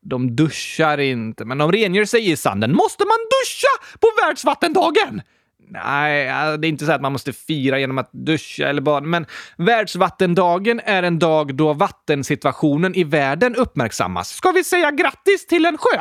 De 0.00 0.36
duschar 0.36 0.98
inte, 1.00 1.44
men 1.44 1.58
de 1.58 1.72
rengör 1.72 2.04
sig 2.04 2.30
i 2.30 2.36
sanden. 2.36 2.74
Måste 2.74 3.04
man 3.04 3.16
duscha 3.16 3.98
på 4.00 4.08
världsvattendagen? 4.22 5.22
Nej, 5.68 6.26
det 6.58 6.66
är 6.66 6.68
inte 6.68 6.86
så 6.86 6.92
att 6.92 7.00
man 7.00 7.12
måste 7.12 7.32
fira 7.32 7.78
genom 7.78 7.98
att 7.98 8.12
duscha 8.12 8.68
eller 8.68 8.82
bada, 8.82 9.06
men 9.06 9.26
världsvattendagen 9.56 10.80
är 10.84 11.02
en 11.02 11.18
dag 11.18 11.54
då 11.54 11.72
vattensituationen 11.72 12.94
i 12.94 13.04
världen 13.04 13.56
uppmärksammas. 13.56 14.28
Ska 14.28 14.50
vi 14.50 14.64
säga 14.64 14.90
grattis 14.90 15.46
till 15.46 15.66
en 15.66 15.78
sjö? 15.78 15.98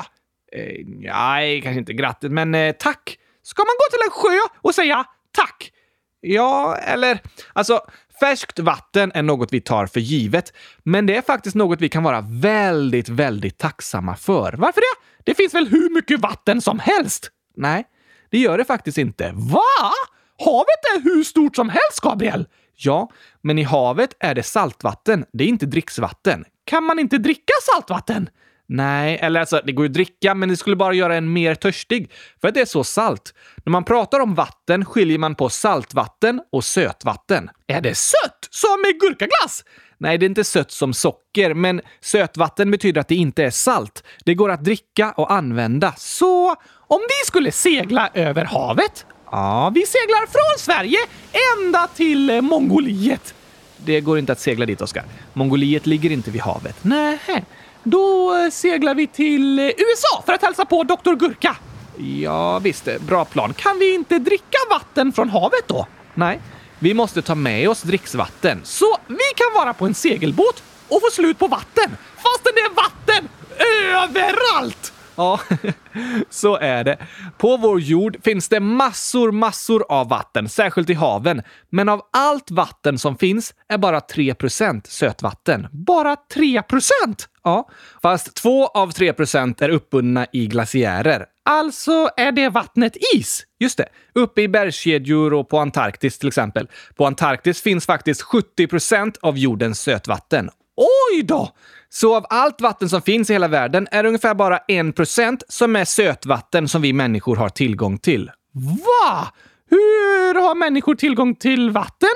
Eh, 0.52 0.86
nej, 0.86 1.62
kanske 1.62 1.80
inte 1.80 1.94
grattis, 1.94 2.30
men 2.32 2.56
eh, 2.56 2.76
tack. 2.80 3.18
Ska 3.44 3.62
man 3.62 3.76
gå 3.80 3.98
till 3.98 4.06
en 4.06 4.12
sjö 4.12 4.56
och 4.62 4.76
säga 4.76 5.06
tack? 5.32 5.72
Ja, 6.22 6.76
eller 6.76 7.20
alltså 7.54 7.82
färskt 8.22 8.60
vatten 8.60 9.12
är 9.16 9.22
något 9.22 9.54
vi 9.54 9.62
tar 9.62 9.86
för 9.86 10.00
givet, 10.00 10.54
men 10.84 11.06
det 11.06 11.16
är 11.16 11.22
faktiskt 11.22 11.56
något 11.56 11.82
vi 11.82 11.90
kan 11.90 12.04
vara 12.04 12.22
väldigt, 12.22 13.10
väldigt 13.10 13.58
tacksamma 13.58 14.16
för. 14.16 14.54
Varför 14.58 14.82
det? 14.82 15.24
Det 15.24 15.36
finns 15.36 15.54
väl 15.54 15.68
hur 15.68 15.96
mycket 15.96 16.20
vatten 16.20 16.62
som 16.62 16.80
helst? 16.80 17.32
Nej, 17.56 17.84
det 18.30 18.38
gör 18.38 18.58
det 18.58 18.66
faktiskt 18.66 18.98
inte. 18.98 19.32
Va? 19.34 19.92
Havet 20.40 20.82
är 20.96 21.04
hur 21.04 21.24
stort 21.24 21.56
som 21.56 21.70
helst, 21.70 22.00
Gabriel! 22.02 22.48
Ja, 22.76 23.10
men 23.42 23.60
i 23.60 23.64
havet 23.64 24.16
är 24.20 24.36
det 24.36 24.44
saltvatten. 24.44 25.26
Det 25.34 25.44
är 25.44 25.48
inte 25.48 25.66
dricksvatten. 25.66 26.46
Kan 26.66 26.84
man 26.84 27.00
inte 27.00 27.18
dricka 27.18 27.54
saltvatten? 27.74 28.30
Nej, 28.74 29.18
eller 29.22 29.40
alltså 29.40 29.62
det 29.66 29.72
går 29.72 29.86
ju 29.86 29.90
att 29.90 29.94
dricka, 29.94 30.36
men 30.36 30.50
det 30.50 30.58
skulle 30.58 30.76
bara 30.76 30.94
göra 30.94 31.16
en 31.16 31.34
mer 31.34 31.56
törstig 31.56 32.12
för 32.42 32.48
att 32.48 32.54
det 32.54 32.62
är 32.62 32.66
så 32.66 32.84
salt. 32.84 33.34
När 33.66 33.72
man 33.72 33.84
pratar 33.84 34.20
om 34.20 34.36
vatten 34.36 34.86
skiljer 34.86 35.18
man 35.18 35.36
på 35.36 35.50
saltvatten 35.50 36.42
och 36.52 36.64
sötvatten. 36.64 37.50
Är 37.68 37.82
det 37.82 37.96
sött? 37.96 38.48
Som 38.50 38.82
med 38.82 39.00
gurkaglass? 39.00 39.66
Nej, 39.98 40.18
det 40.18 40.26
är 40.26 40.28
inte 40.28 40.44
sött 40.44 40.72
som 40.72 40.94
socker, 40.94 41.54
men 41.54 41.82
sötvatten 42.02 42.72
betyder 42.72 43.02
att 43.02 43.08
det 43.08 43.16
inte 43.16 43.44
är 43.44 43.50
salt. 43.50 44.04
Det 44.26 44.34
går 44.34 44.52
att 44.52 44.64
dricka 44.64 45.12
och 45.12 45.32
använda. 45.32 45.94
Så 45.98 46.50
om 46.74 47.00
vi 47.10 47.28
skulle 47.28 47.52
segla 47.52 48.10
över 48.14 48.46
havet? 48.46 49.06
Ja, 49.32 49.72
vi 49.76 49.86
seglar 49.86 50.28
från 50.28 50.60
Sverige 50.60 50.98
ända 51.58 51.88
till 51.96 52.30
eh, 52.30 52.42
Mongoliet. 52.42 53.34
Det 53.78 54.02
går 54.02 54.20
inte 54.20 54.32
att 54.32 54.40
segla 54.40 54.66
dit, 54.66 54.82
Oskar. 54.82 55.04
Mongoliet 55.34 55.86
ligger 55.86 56.12
inte 56.12 56.32
vid 56.32 56.42
havet. 56.42 56.76
Nej. 56.82 57.20
Då 57.84 58.34
seglar 58.52 58.96
vi 58.96 59.08
till 59.08 59.60
USA 59.60 60.24
för 60.26 60.34
att 60.34 60.41
hälsa 60.41 60.65
på 60.65 60.84
Dr. 60.84 61.13
Gurka. 61.13 61.56
Ja, 61.98 62.60
visst. 62.60 62.88
Bra 63.00 63.26
plan. 63.26 63.54
Kan 63.54 63.80
vi 63.80 63.94
inte 63.96 64.20
dricka 64.20 64.58
vatten 64.70 65.12
från 65.13 65.30
havet 65.30 65.67
då? 65.67 65.88
Nej, 66.13 66.41
vi 66.80 66.94
måste 66.94 67.22
ta 67.22 67.36
med 67.36 67.70
oss 67.70 67.82
dricksvatten. 67.82 68.62
Så 68.63 68.98
vi 69.08 69.15
kan 69.36 69.54
vara 69.56 69.74
på 69.74 69.86
en 69.86 69.94
segelbåt 69.94 70.63
och 70.88 71.02
få 71.02 71.08
slut 71.12 71.39
på 71.39 71.48
vatten 71.48 71.98
fastän 72.15 72.54
det 72.56 72.62
är 72.62 72.76
vatten 72.76 73.30
överallt! 73.96 74.94
Ja, 75.15 75.39
så 76.30 76.58
är 76.58 76.84
det. 76.84 76.97
På 77.38 77.58
vår 77.58 77.82
jord 77.82 78.17
finns 78.24 78.50
det 78.50 78.60
massor, 78.60 79.32
massor 79.32 79.86
av 79.89 80.10
vatten, 80.10 80.50
särskilt 80.50 80.89
i 80.89 80.93
haven. 80.93 81.41
Men 81.69 81.89
av 81.89 82.02
allt 82.13 82.52
vatten 82.52 83.00
som 83.00 83.17
finns 83.17 83.54
är 83.69 83.78
bara 83.78 84.00
3% 84.00 84.88
sötvatten. 84.88 85.67
Bara 85.71 86.15
3% 86.36 86.63
Ja, 87.43 87.69
fast 88.02 88.36
2 88.36 88.67
av 88.67 88.91
3% 88.91 89.63
är 89.63 89.69
uppbundna 89.69 90.28
i 90.32 90.47
glaciärer. 90.47 91.26
Alltså 91.45 92.10
är 92.17 92.32
det 92.32 92.50
vattnet 92.50 92.97
is? 93.15 93.43
Just 93.60 93.78
det. 93.78 93.88
Uppe 94.15 94.41
i 94.41 94.47
bergskedjor 94.47 95.34
och 95.34 95.50
på 95.50 95.60
Antarktis 95.60 96.19
till 96.19 96.28
exempel. 96.28 96.67
På 96.95 97.06
Antarktis 97.06 97.62
finns 97.62 97.86
faktiskt 97.86 98.21
70% 98.21 99.15
av 99.21 99.38
jordens 99.38 99.80
sötvatten. 99.80 100.50
Oj 100.76 101.24
då! 101.24 101.50
Så 101.93 102.15
av 102.15 102.25
allt 102.30 102.62
vatten 102.62 102.89
som 102.89 103.01
finns 103.01 103.30
i 103.30 103.34
hela 103.34 103.47
världen 103.47 103.88
är 103.91 104.04
det 104.04 104.10
ungefär 104.10 104.34
bara 104.34 104.58
1% 104.58 105.41
som 105.47 105.75
är 105.75 105.86
sötvatten 105.86 106.67
som 106.67 106.82
vi 106.82 106.93
människor 106.93 107.36
har 107.36 107.49
tillgång 107.49 107.97
till. 107.97 108.32
Va? 108.54 109.27
Hur 109.69 110.41
har 110.41 110.56
människor 110.56 110.95
tillgång 110.95 111.36
till 111.36 111.71
vatten? 111.71 112.10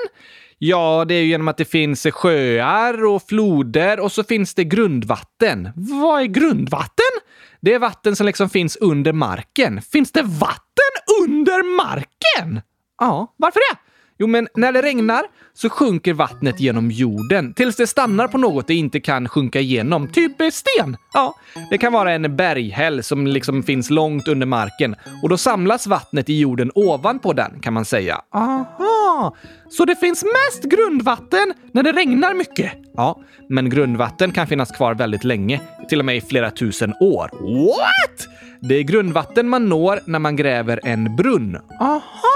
Ja, 0.58 1.04
det 1.08 1.14
är 1.14 1.20
ju 1.20 1.28
genom 1.28 1.48
att 1.48 1.56
det 1.56 1.64
finns 1.64 2.06
sjöar 2.12 3.04
och 3.04 3.22
floder 3.28 4.00
och 4.00 4.12
så 4.12 4.24
finns 4.24 4.54
det 4.54 4.64
grundvatten. 4.64 5.68
Vad 5.76 6.20
är 6.20 6.26
grundvatten? 6.26 7.12
Det 7.60 7.74
är 7.74 7.78
vatten 7.78 8.16
som 8.16 8.26
liksom 8.26 8.48
finns 8.48 8.76
under 8.76 9.12
marken. 9.12 9.82
Finns 9.82 10.12
det 10.12 10.22
vatten 10.22 10.92
under 11.22 11.76
marken? 11.76 12.60
Ja, 12.98 13.34
varför 13.36 13.60
det? 13.72 13.85
Jo, 14.18 14.26
men 14.26 14.48
när 14.54 14.72
det 14.72 14.82
regnar 14.82 15.22
så 15.54 15.68
sjunker 15.68 16.12
vattnet 16.12 16.60
genom 16.60 16.90
jorden 16.90 17.54
tills 17.54 17.76
det 17.76 17.86
stannar 17.86 18.28
på 18.28 18.38
något 18.38 18.66
det 18.66 18.74
inte 18.74 19.00
kan 19.00 19.28
sjunka 19.28 19.60
igenom, 19.60 20.08
typ 20.08 20.32
sten. 20.52 20.96
Ja, 21.12 21.34
det 21.70 21.78
kan 21.78 21.92
vara 21.92 22.12
en 22.12 22.36
berghäll 22.36 23.02
som 23.02 23.26
liksom 23.26 23.62
finns 23.62 23.90
långt 23.90 24.28
under 24.28 24.46
marken 24.46 24.96
och 25.22 25.28
då 25.28 25.36
samlas 25.36 25.86
vattnet 25.86 26.28
i 26.28 26.38
jorden 26.38 26.70
ovanpå 26.74 27.32
den 27.32 27.60
kan 27.60 27.72
man 27.72 27.84
säga. 27.84 28.20
Aha, 28.34 29.36
så 29.70 29.84
det 29.84 29.96
finns 29.96 30.24
mest 30.24 30.64
grundvatten 30.64 31.54
när 31.72 31.82
det 31.82 31.92
regnar 31.92 32.34
mycket? 32.34 32.72
Ja, 32.96 33.20
men 33.48 33.70
grundvatten 33.70 34.32
kan 34.32 34.46
finnas 34.46 34.70
kvar 34.70 34.94
väldigt 34.94 35.24
länge, 35.24 35.60
till 35.88 35.98
och 35.98 36.04
med 36.04 36.16
i 36.16 36.20
flera 36.20 36.50
tusen 36.50 36.94
år. 37.00 37.30
What? 37.66 38.28
Det 38.60 38.74
är 38.74 38.82
grundvatten 38.82 39.48
man 39.48 39.68
når 39.68 40.00
när 40.06 40.18
man 40.18 40.36
gräver 40.36 40.80
en 40.84 41.16
brunn. 41.16 41.58
Aha! 41.80 42.35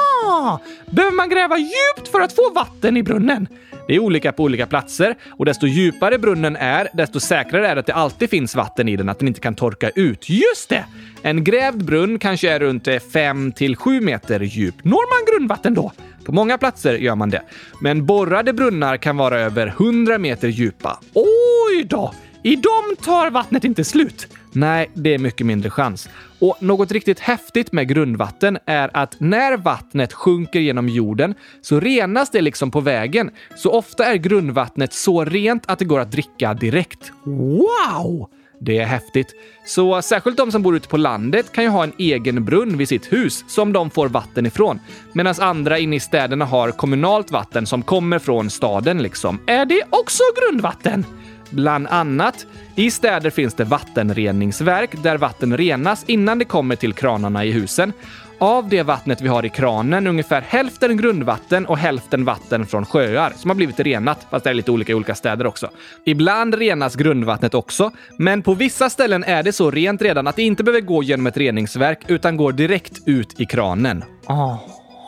Behöver 0.91 1.17
man 1.17 1.29
gräva 1.29 1.59
djupt 1.59 2.09
för 2.09 2.21
att 2.21 2.33
få 2.33 2.51
vatten 2.55 2.97
i 2.97 3.03
brunnen? 3.03 3.49
Det 3.87 3.95
är 3.95 3.99
olika 3.99 4.33
på 4.33 4.43
olika 4.43 4.67
platser 4.67 5.15
och 5.31 5.45
desto 5.45 5.67
djupare 5.67 6.19
brunnen 6.19 6.57
är, 6.57 6.89
desto 6.93 7.21
säkrare 7.21 7.69
är 7.69 7.75
det 7.75 7.81
att 7.81 7.87
det 7.87 7.95
alltid 7.95 8.31
finns 8.31 8.55
vatten 8.55 8.89
i 8.89 8.97
den, 8.97 9.09
att 9.09 9.19
den 9.19 9.29
inte 9.29 9.41
kan 9.41 9.55
torka 9.55 9.91
ut. 9.91 10.29
Just 10.29 10.69
det! 10.69 10.85
En 11.23 11.45
grävd 11.45 11.85
brunn 11.85 12.19
kanske 12.19 12.51
är 12.51 12.61
runt 12.61 12.89
eh, 12.89 12.99
5 12.99 13.53
till 13.53 13.77
7 13.77 14.01
meter 14.01 14.41
djup. 14.41 14.85
Når 14.85 14.93
man 14.93 15.35
grundvatten 15.35 15.75
då? 15.75 15.93
På 16.25 16.33
många 16.33 16.59
platser 16.59 16.95
gör 16.95 17.15
man 17.15 17.31
det. 17.31 17.43
Men 17.81 18.07
borrade 18.07 18.53
brunnar 18.53 18.97
kan 18.97 19.17
vara 19.17 19.41
över 19.41 19.67
100 19.67 20.19
meter 20.19 20.49
djupa. 20.49 21.01
Oj 21.15 21.85
då! 21.85 22.15
I 22.43 22.57
dem 22.57 22.97
tar 23.05 23.31
vattnet 23.31 23.65
inte 23.65 23.85
slut. 23.85 24.29
Nej, 24.53 24.91
det 24.95 25.15
är 25.15 25.19
mycket 25.19 25.47
mindre 25.47 25.71
chans. 25.71 26.09
Och 26.39 26.57
något 26.61 26.93
riktigt 26.93 27.21
häftigt 27.21 27.73
med 27.73 27.89
grundvatten 27.89 28.59
är 28.67 28.91
att 28.97 29.17
när 29.19 29.57
vattnet 29.57 30.13
sjunker 30.13 30.61
genom 30.61 30.89
jorden 30.89 31.35
så 31.63 31.81
renas 31.81 32.31
det 32.31 32.41
liksom 32.41 32.71
på 32.71 32.81
vägen. 32.81 33.31
Så 33.57 33.71
ofta 33.73 34.05
är 34.05 34.17
grundvattnet 34.17 34.93
så 34.93 35.25
rent 35.25 35.71
att 35.71 35.79
det 35.79 35.85
går 35.85 36.01
att 36.01 36.13
dricka 36.13 36.55
direkt. 36.55 37.13
Wow! 37.25 38.29
Det 38.63 38.79
är 38.79 38.87
häftigt. 38.87 39.35
Så 39.67 40.03
särskilt 40.03 40.37
de 40.37 40.53
som 40.53 40.63
bor 40.63 40.77
ute 40.77 40.89
på 40.89 40.97
landet 40.97 41.53
kan 41.53 41.65
ju 41.65 41.71
ha 41.71 41.85
en 41.85 41.93
egen 41.99 42.45
brunn 42.45 42.77
vid 42.77 42.89
sitt 42.89 43.13
hus 43.13 43.45
som 43.49 43.73
de 43.73 43.91
får 43.91 44.09
vatten 44.09 44.47
ifrån. 44.47 44.81
Medan 45.13 45.35
andra 45.39 45.79
inne 45.79 45.97
i 45.97 46.01
städerna 46.01 46.45
har 46.45 46.71
kommunalt 46.71 47.31
vatten 47.31 47.67
som 47.67 47.83
kommer 47.83 48.19
från 48.19 48.51
staden 48.51 49.03
liksom. 49.03 49.39
Är 49.47 49.65
det 49.65 49.83
också 49.91 50.23
grundvatten? 50.41 51.05
Bland 51.51 51.87
annat. 51.87 52.47
I 52.75 52.91
städer 52.91 53.31
finns 53.31 53.55
det 53.55 53.65
vattenreningsverk 53.65 55.03
där 55.03 55.17
vatten 55.17 55.57
renas 55.57 56.05
innan 56.07 56.39
det 56.39 56.45
kommer 56.45 56.77
till 56.77 56.93
kranarna 56.93 57.45
i 57.45 57.53
husen. 57.53 57.93
Av 58.39 58.69
det 58.69 58.83
vattnet 58.83 59.21
vi 59.21 59.29
har 59.29 59.45
i 59.45 59.49
kranen 59.49 60.07
är 60.07 60.11
ungefär 60.11 60.41
hälften 60.41 60.97
grundvatten 60.97 61.67
och 61.67 61.79
hälften 61.79 62.25
vatten 62.25 62.67
från 62.67 62.85
sjöar 62.85 63.33
som 63.37 63.51
har 63.51 63.55
blivit 63.55 63.81
renat, 63.81 64.27
fast 64.31 64.45
det 64.45 64.51
är 64.51 64.55
lite 64.55 64.71
olika 64.71 64.93
i 64.93 64.95
olika 64.95 65.15
städer 65.15 65.47
också. 65.47 65.71
Ibland 66.05 66.55
renas 66.55 66.95
grundvattnet 66.95 67.55
också, 67.55 67.91
men 68.17 68.43
på 68.43 68.55
vissa 68.55 68.91
ställen 68.91 69.25
är 69.25 69.43
det 69.43 69.53
så 69.53 69.71
rent 69.71 70.03
redan 70.03 70.27
att 70.27 70.37
det 70.37 70.43
inte 70.43 70.65
behöver 70.65 70.81
gå 70.81 71.03
genom 71.03 71.27
ett 71.27 71.37
reningsverk 71.37 72.01
utan 72.07 72.37
går 72.37 72.53
direkt 72.53 72.99
ut 73.07 73.41
i 73.41 73.47
kranen. 73.47 74.05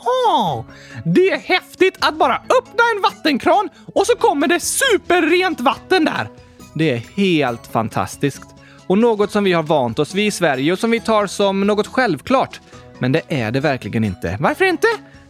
Jaha! 0.05 0.65
Det 1.05 1.31
är 1.31 1.39
häftigt 1.39 1.97
att 2.01 2.19
bara 2.19 2.35
öppna 2.35 2.85
en 2.97 3.03
vattenkran 3.03 3.69
och 3.95 4.07
så 4.07 4.17
kommer 4.17 4.47
det 4.47 4.61
superrent 4.61 5.61
vatten 5.61 6.05
där. 6.05 6.29
Det 6.75 6.91
är 6.91 7.03
helt 7.17 7.67
fantastiskt. 7.67 8.43
Och 8.87 8.99
något 8.99 9.31
som 9.31 9.45
vi 9.45 9.53
har 9.53 9.63
vant 9.63 9.99
oss 9.99 10.15
vid 10.15 10.27
i 10.27 10.31
Sverige 10.31 10.73
och 10.73 10.79
som 10.79 10.91
vi 10.91 11.01
tar 11.01 11.27
som 11.27 11.61
något 11.61 11.87
självklart. 11.87 12.61
Men 12.99 13.13
det 13.13 13.23
är 13.29 13.51
det 13.51 13.61
verkligen 13.61 14.05
inte. 14.05 14.37
Varför 14.41 14.65
inte? 14.65 14.87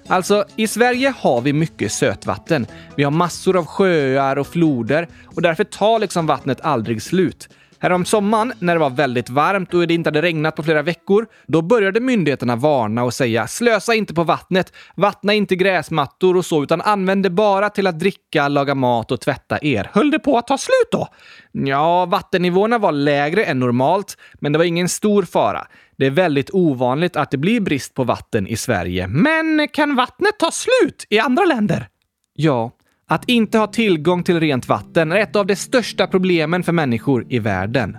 Alltså, 0.09 0.45
i 0.57 0.67
Sverige 0.67 1.15
har 1.19 1.41
vi 1.41 1.53
mycket 1.53 1.93
sötvatten. 1.93 2.67
Vi 2.97 3.05
har 3.05 3.11
massor 3.11 3.57
av 3.57 3.67
sjöar 3.67 4.39
och 4.39 4.47
floder 4.47 5.09
och 5.25 5.43
därför 5.43 5.65
tar 5.65 5.99
liksom 5.99 6.27
vattnet 6.27 6.61
aldrig 6.61 7.03
slut. 7.03 7.49
Härom 7.83 8.05
sommaren, 8.05 8.53
när 8.59 8.75
det 8.75 8.81
var 8.81 8.91
väldigt 8.91 9.31
varmt 9.31 9.75
och 9.75 9.87
det 9.87 9.95
inte 9.95 10.09
hade 10.09 10.23
regnat 10.23 10.57
på 10.57 10.63
flera 10.63 10.83
veckor, 10.83 11.27
då 11.47 11.63
började 11.63 12.01
myndigheterna 12.01 12.57
varna 12.57 13.05
och 13.05 13.15
säga 13.15 13.47
slösa 13.47 13.95
inte 13.95 14.15
på 14.15 14.25
vattnet, 14.25 14.73
vattna 14.95 15.35
inte 15.35 15.57
gräsmattor 15.57 16.37
och 16.37 16.45
så, 16.45 16.63
utan 16.63 16.81
använd 16.81 17.23
det 17.23 17.31
bara 17.31 17.71
till 17.71 17.87
att 17.87 17.99
dricka, 17.99 18.49
laga 18.49 18.75
mat 18.75 19.13
och 19.13 19.21
tvätta 19.21 19.59
er. 19.63 19.91
Höll 19.93 20.11
det 20.11 20.19
på 20.19 20.39
att 20.39 20.47
ta 20.47 20.59
slut 20.59 20.89
då? 20.93 21.09
Ja, 21.53 22.07
vattennivåerna 22.07 22.79
var 22.79 22.93
lägre 22.93 23.45
än 23.45 23.59
normalt, 23.59 24.17
men 24.41 24.53
det 24.53 24.59
var 24.59 24.65
ingen 24.65 24.89
stor 24.89 25.23
fara. 25.23 25.67
Det 25.99 26.07
är 26.07 26.11
väldigt 26.11 26.51
ovanligt 26.53 27.17
att 27.17 27.31
det 27.31 27.39
blir 27.39 27.61
brist 27.61 27.95
på 27.95 28.05
vatten 28.05 28.47
i 28.47 28.57
Sverige. 28.57 29.07
Men 29.07 29.69
kan 29.73 29.95
vattnet 29.95 30.39
ta 30.39 30.51
slut 30.51 31.07
i 31.11 31.19
andra 31.19 31.45
länder? 31.45 31.89
Ja, 32.35 32.71
att 33.13 33.25
inte 33.29 33.59
ha 33.59 33.67
tillgång 33.67 34.23
till 34.23 34.41
rent 34.41 34.69
vatten 34.69 35.13
är 35.13 35.17
ett 35.17 35.37
av 35.37 35.47
de 35.47 35.57
största 35.57 36.07
problemen 36.07 36.63
för 36.63 36.73
människor 36.73 37.27
i 37.29 37.39
världen. 37.39 37.97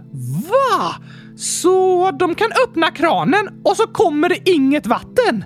Va? 0.49 0.95
Så 1.36 2.12
de 2.12 2.36
kan 2.36 2.47
öppna 2.67 2.91
kranen 2.91 3.62
och 3.63 3.78
så 3.78 3.84
kommer 3.88 4.30
det 4.30 4.49
inget 4.49 4.88
vatten? 4.88 5.43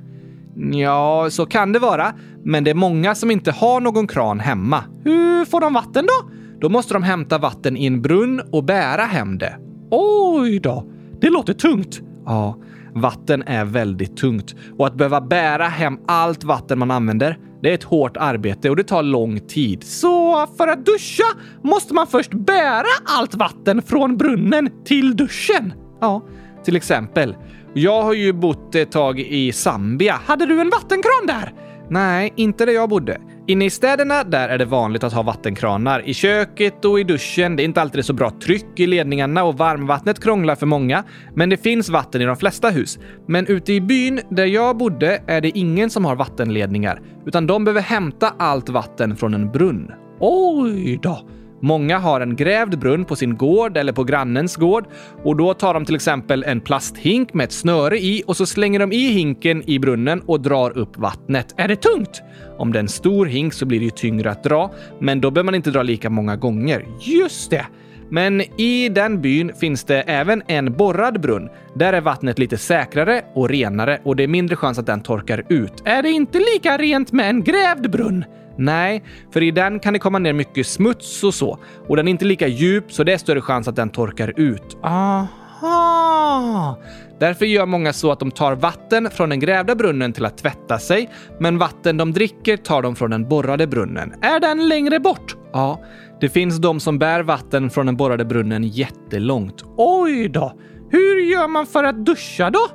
Ja, 0.74 1.28
så 1.32 1.46
kan 1.46 1.72
det 1.72 1.80
vara. 1.80 2.14
Men 2.44 2.64
det 2.64 2.72
är 2.72 2.76
många 2.76 3.16
som 3.16 3.32
inte 3.32 3.52
har 3.52 3.82
någon 3.82 4.08
kran 4.08 4.40
hemma. 4.40 4.84
Hur 5.04 5.46
får 5.46 5.62
de 5.62 5.74
vatten 5.74 6.06
då? 6.06 6.32
Då 6.60 6.70
måste 6.70 6.94
de 6.94 7.04
hämta 7.04 7.38
vatten 7.38 7.78
i 7.78 7.86
en 7.86 8.02
brunn 8.02 8.42
och 8.52 8.64
bära 8.64 9.04
hem 9.04 9.38
det. 9.38 9.58
Oj 9.92 10.60
då! 10.60 10.92
Det 11.22 11.30
låter 11.30 11.54
tungt. 11.54 12.02
Ja, 12.26 12.58
vatten 12.96 13.44
är 13.44 13.66
väldigt 13.66 14.18
tungt. 14.18 14.56
Och 14.78 14.88
att 14.88 14.96
behöva 14.96 15.22
bära 15.22 15.68
hem 15.68 15.98
allt 16.08 16.44
vatten 16.44 16.80
man 16.80 16.92
använder, 16.92 17.38
det 17.62 17.70
är 17.70 17.74
ett 17.74 17.84
hårt 17.84 18.18
arbete 18.18 18.70
och 18.70 18.76
det 18.76 18.84
tar 18.84 19.04
lång 19.04 19.40
tid. 19.40 19.84
Så 19.84 20.48
för 20.58 20.68
att 20.68 20.86
duscha 20.86 21.24
måste 21.62 21.94
man 21.94 22.08
först 22.08 22.34
bära 22.34 22.88
allt 23.06 23.36
vatten 23.36 23.82
från 23.82 24.18
brunnen 24.18 24.70
till 24.86 25.16
duschen? 25.16 25.74
Ja, 26.02 26.22
till 26.66 26.76
exempel. 26.76 27.36
Jag 27.74 28.04
har 28.04 28.14
ju 28.14 28.34
bott 28.34 28.76
ett 28.76 28.92
tag 28.92 29.20
i 29.20 29.52
Zambia. 29.52 30.20
Hade 30.26 30.46
du 30.46 30.62
en 30.62 30.70
vattenkran 30.70 31.28
där? 31.28 31.54
Nej, 31.90 32.34
inte 32.36 32.66
där 32.66 32.74
jag 32.74 32.90
bodde. 32.90 33.22
Inne 33.48 33.66
i 33.66 33.70
städerna, 33.70 34.24
där 34.24 34.50
är 34.50 34.58
det 34.58 34.66
vanligt 34.66 35.04
att 35.04 35.14
ha 35.14 35.24
vattenkranar. 35.24 36.08
I 36.10 36.14
köket 36.14 36.86
och 36.86 37.00
i 37.00 37.04
duschen. 37.04 37.56
Det 37.56 37.64
är 37.64 37.66
inte 37.66 37.82
alltid 37.82 38.06
så 38.06 38.14
bra 38.14 38.32
tryck 38.44 38.80
i 38.80 38.88
ledningarna 38.88 39.44
och 39.44 39.58
varmvattnet 39.58 40.24
krånglar 40.24 40.56
för 40.56 40.66
många. 40.66 41.04
Men 41.36 41.50
det 41.50 41.58
finns 41.58 41.90
vatten 41.90 42.22
i 42.22 42.26
de 42.26 42.36
flesta 42.36 42.70
hus. 42.70 43.00
Men 43.28 43.48
ute 43.48 43.74
i 43.74 43.82
byn 43.82 44.20
där 44.30 44.46
jag 44.46 44.78
bodde 44.78 45.22
är 45.28 45.42
det 45.42 45.58
ingen 45.58 45.90
som 45.90 46.06
har 46.06 46.16
vattenledningar, 46.16 47.02
utan 47.26 47.48
de 47.48 47.64
behöver 47.64 47.82
hämta 47.82 48.34
allt 48.38 48.70
vatten 48.70 49.16
från 49.16 49.34
en 49.34 49.52
brunn. 49.52 49.92
Oj 50.20 51.00
då! 51.02 51.28
Många 51.62 51.98
har 51.98 52.22
en 52.22 52.36
grävd 52.36 52.80
brunn 52.80 53.06
på 53.06 53.16
sin 53.16 53.38
gård 53.38 53.78
eller 53.78 53.94
på 53.94 54.04
grannens 54.04 54.56
gård 54.56 54.86
och 55.24 55.36
då 55.38 55.54
tar 55.54 55.74
de 55.74 55.86
till 55.86 55.96
exempel 55.96 56.44
en 56.44 56.62
plasthink 56.62 57.34
med 57.34 57.44
ett 57.44 57.52
snöre 57.52 57.98
i 57.98 58.24
och 58.28 58.38
så 58.38 58.46
slänger 58.46 58.80
de 58.80 58.92
i 58.92 59.12
hinken 59.12 59.70
i 59.70 59.80
brunnen 59.80 60.22
och 60.26 60.42
drar 60.42 60.78
upp 60.78 60.98
vattnet. 60.98 61.54
Är 61.58 61.68
det 61.68 61.76
tungt? 61.76 62.22
Om 62.58 62.72
det 62.72 62.80
är 62.80 62.84
en 62.84 62.88
stor 62.88 63.26
hink 63.26 63.54
så 63.54 63.66
blir 63.66 63.80
det 63.80 63.86
ju 63.86 63.92
tyngre 63.92 64.32
att 64.32 64.44
dra, 64.44 64.72
men 65.00 65.22
då 65.22 65.32
behöver 65.32 65.46
man 65.46 65.56
inte 65.56 65.72
dra 65.72 65.84
lika 65.84 66.10
många 66.10 66.36
gånger. 66.36 66.86
Just 67.00 67.50
det! 67.50 67.66
Men 68.10 68.42
i 68.62 68.90
den 68.90 69.22
byn 69.22 69.52
finns 69.60 69.84
det 69.84 70.02
även 70.02 70.44
en 70.48 70.74
borrad 70.74 71.22
brunn. 71.22 71.50
Där 71.76 71.94
är 71.94 72.02
vattnet 72.02 72.40
lite 72.40 72.58
säkrare 72.58 73.22
och 73.34 73.50
renare 73.50 74.00
och 74.04 74.16
det 74.16 74.24
är 74.24 74.28
mindre 74.28 74.56
chans 74.56 74.80
att 74.80 74.86
den 74.86 75.02
torkar 75.02 75.44
ut. 75.50 75.74
Är 75.86 76.04
det 76.04 76.10
inte 76.10 76.40
lika 76.40 76.78
rent 76.78 77.12
med 77.12 77.30
en 77.30 77.44
grävd 77.44 77.92
brunn? 77.92 78.26
Nej, 78.58 79.04
för 79.32 79.44
i 79.44 79.52
den 79.52 79.80
kan 79.80 79.94
det 79.94 80.00
komma 80.00 80.20
ner 80.20 80.34
mycket 80.34 80.68
smuts 80.68 81.24
och 81.24 81.34
så. 81.34 81.60
Och 81.88 81.96
den 81.96 82.08
är 82.08 82.12
inte 82.12 82.26
lika 82.26 82.48
djup, 82.48 82.92
så 82.92 83.04
det 83.04 83.14
är 83.14 83.18
större 83.18 83.42
chans 83.42 83.68
att 83.68 83.76
den 83.76 83.90
torkar 83.90 84.34
ut. 84.40 84.78
Aha! 84.84 86.78
Därför 87.20 87.46
gör 87.46 87.66
många 87.66 87.94
så 87.94 88.12
att 88.12 88.20
de 88.20 88.32
tar 88.32 88.56
vatten 88.56 89.10
från 89.12 89.30
den 89.30 89.40
grävda 89.40 89.76
brunnen 89.76 90.14
till 90.14 90.26
att 90.26 90.38
tvätta 90.38 90.80
sig, 90.80 91.10
men 91.40 91.58
vatten 91.58 91.98
de 91.98 92.14
dricker 92.14 92.58
tar 92.58 92.82
de 92.82 92.96
från 92.96 93.10
den 93.12 93.30
borrade 93.30 93.68
brunnen. 93.68 94.14
Är 94.22 94.40
den 94.40 94.68
längre 94.68 95.00
bort? 95.00 95.36
Ja, 95.54 95.82
det 96.20 96.30
finns 96.30 96.58
de 96.58 96.80
som 96.80 97.00
bär 97.00 97.24
vatten 97.24 97.70
från 97.70 97.86
den 97.86 97.98
borrade 97.98 98.26
brunnen 98.26 98.64
jättelångt. 98.64 99.64
Oj 99.78 100.30
då! 100.30 100.54
Hur 100.90 101.32
gör 101.32 101.48
man 101.48 101.66
för 101.66 101.84
att 101.84 102.06
duscha 102.06 102.50
då? 102.50 102.68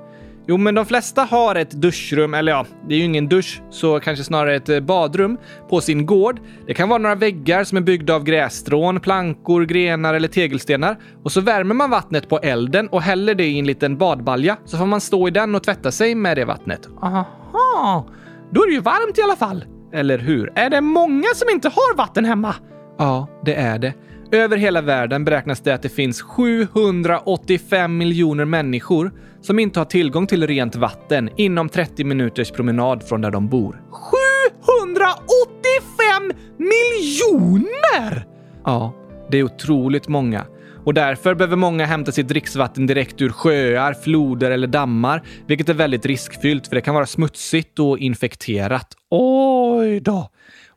Jo, 0.47 0.57
men 0.57 0.75
de 0.75 0.87
flesta 0.87 1.23
har 1.23 1.55
ett 1.55 1.71
duschrum, 1.71 2.35
eller 2.35 2.53
ja, 2.53 2.67
det 2.89 2.95
är 2.95 2.99
ju 2.99 3.05
ingen 3.05 3.29
dusch, 3.29 3.63
så 3.71 4.01
kanske 4.01 4.25
snarare 4.25 4.57
ett 4.57 4.69
eh, 4.69 4.81
badrum 4.81 5.39
på 5.71 5.81
sin 5.81 6.07
gård. 6.07 6.41
Det 6.67 6.75
kan 6.75 6.89
vara 6.89 6.99
några 6.99 7.15
väggar 7.15 7.65
som 7.65 7.79
är 7.79 7.83
byggda 7.83 8.15
av 8.15 8.25
grässtrån, 8.25 9.01
plankor, 9.01 9.65
grenar 9.65 10.15
eller 10.15 10.29
tegelstenar. 10.29 10.97
Och 11.25 11.33
så 11.33 11.41
värmer 11.41 11.75
man 11.75 11.91
vattnet 11.91 12.29
på 12.29 12.39
elden 12.39 12.89
och 12.89 13.03
häller 13.03 13.35
det 13.35 13.45
i 13.45 13.59
en 13.59 13.67
liten 13.67 13.99
badbalja, 13.99 14.57
så 14.65 14.79
får 14.79 14.87
man 14.87 15.01
stå 15.01 15.29
i 15.29 15.31
den 15.31 15.55
och 15.55 15.63
tvätta 15.63 15.91
sig 15.91 16.15
med 16.15 16.37
det 16.37 16.45
vattnet. 16.45 16.89
Aha! 17.03 18.07
Då 18.51 18.63
är 18.63 18.67
det 18.67 18.73
ju 18.75 18.81
varmt 18.81 19.19
i 19.19 19.23
alla 19.23 19.37
fall. 19.37 19.65
Eller 19.93 20.19
hur? 20.19 20.53
Är 20.55 20.71
det 20.71 20.81
många 20.81 21.29
som 21.35 21.49
inte 21.49 21.69
har 21.69 21.97
vatten 21.97 22.25
hemma? 22.25 22.55
Ja, 22.99 23.29
det 23.45 23.55
är 23.55 23.79
det. 23.79 23.95
Över 24.33 24.57
hela 24.57 24.81
världen 24.81 25.25
beräknas 25.25 25.61
det 25.61 25.75
att 25.75 25.83
det 25.83 25.89
finns 25.89 26.23
785 26.23 27.99
miljoner 27.99 28.45
människor 28.45 29.13
som 29.41 29.59
inte 29.59 29.81
har 29.81 29.85
tillgång 29.85 30.27
till 30.27 30.47
rent 30.47 30.77
vatten 30.77 31.31
inom 31.37 31.69
30 31.69 32.05
minuters 32.05 32.51
promenad 32.51 33.03
från 33.03 33.21
där 33.21 33.31
de 33.31 33.49
bor. 33.49 33.83
785 33.91 36.33
miljoner! 36.59 38.27
Ja, 38.65 38.95
det 39.31 39.39
är 39.39 39.43
otroligt 39.43 40.09
många. 40.09 40.45
Och 40.85 40.95
därför 40.95 41.35
behöver 41.35 41.57
många 41.57 41.87
hämta 41.87 42.13
sitt 42.13 42.29
dricksvatten 42.29 42.87
direkt 42.87 43.23
ur 43.23 43.31
sjöar, 43.31 43.95
floder 43.95 44.51
eller 44.51 44.67
dammar, 44.67 45.23
vilket 45.47 45.69
är 45.69 45.75
väldigt 45.75 46.07
riskfyllt 46.07 46.67
för 46.67 46.75
det 46.75 46.81
kan 46.81 46.95
vara 46.95 47.07
smutsigt 47.07 47.79
och 47.79 47.99
infekterat. 47.99 48.97
Oj 49.11 50.01
då! 50.01 50.31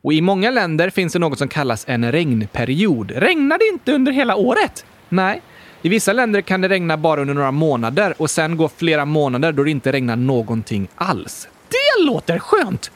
Och 0.06 0.12
i 0.12 0.20
många 0.20 0.50
länder 0.50 0.90
finns 0.90 1.12
det 1.12 1.18
något 1.18 1.38
som 1.38 1.48
kallas 1.48 1.84
en 1.88 2.12
regnperiod. 2.12 3.10
Regnar 3.10 3.58
det 3.58 3.68
inte 3.68 3.92
under 3.92 4.12
hela 4.12 4.36
året? 4.36 4.84
Nej. 5.08 5.42
I 5.82 5.88
vissa 5.88 6.12
länder 6.12 6.40
kan 6.40 6.60
det 6.60 6.68
regna 6.68 6.96
bara 6.96 7.20
under 7.20 7.34
några 7.34 7.50
månader 7.50 8.14
och 8.18 8.30
sen 8.30 8.56
gå 8.56 8.68
flera 8.68 9.04
månader 9.04 9.52
då 9.52 9.62
det 9.62 9.70
inte 9.70 9.92
regnar 9.92 10.16
någonting 10.16 10.88
alls. 10.94 11.48
Det 11.68 12.04
låter 12.04 12.38
skönt! 12.38 12.90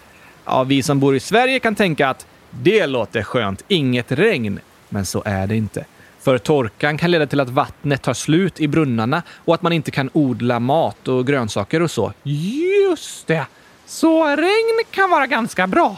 Ja, 0.45 0.65
vi 0.65 0.83
som 0.83 1.01
bor 1.01 1.17
i 1.17 1.21
Sverige 1.21 1.59
kan 1.59 1.75
tänka 1.75 2.09
att 2.09 2.27
det 2.51 2.87
låter 2.87 3.23
skönt, 3.23 3.65
inget 3.69 4.13
regn. 4.13 4.61
Men 4.89 5.07
så 5.07 5.23
är 5.25 5.47
det 5.47 5.57
inte. 5.57 5.85
För 6.21 6.39
torkan 6.39 6.99
kan 6.99 7.11
leda 7.11 7.27
till 7.27 7.41
att 7.41 7.51
vattnet 7.51 8.03
tar 8.03 8.15
slut 8.15 8.61
i 8.61 8.69
brunnarna 8.69 9.23
och 9.45 9.55
att 9.55 9.63
man 9.63 9.73
inte 9.73 9.91
kan 9.91 10.11
odla 10.13 10.61
mat 10.61 11.09
och 11.09 11.27
grönsaker 11.27 11.83
och 11.83 11.91
så. 11.91 12.13
Just 12.23 13.27
det! 13.27 13.47
Så 13.87 14.27
regn 14.27 14.85
kan 14.91 15.11
vara 15.11 15.27
ganska 15.27 15.67
bra. 15.67 15.97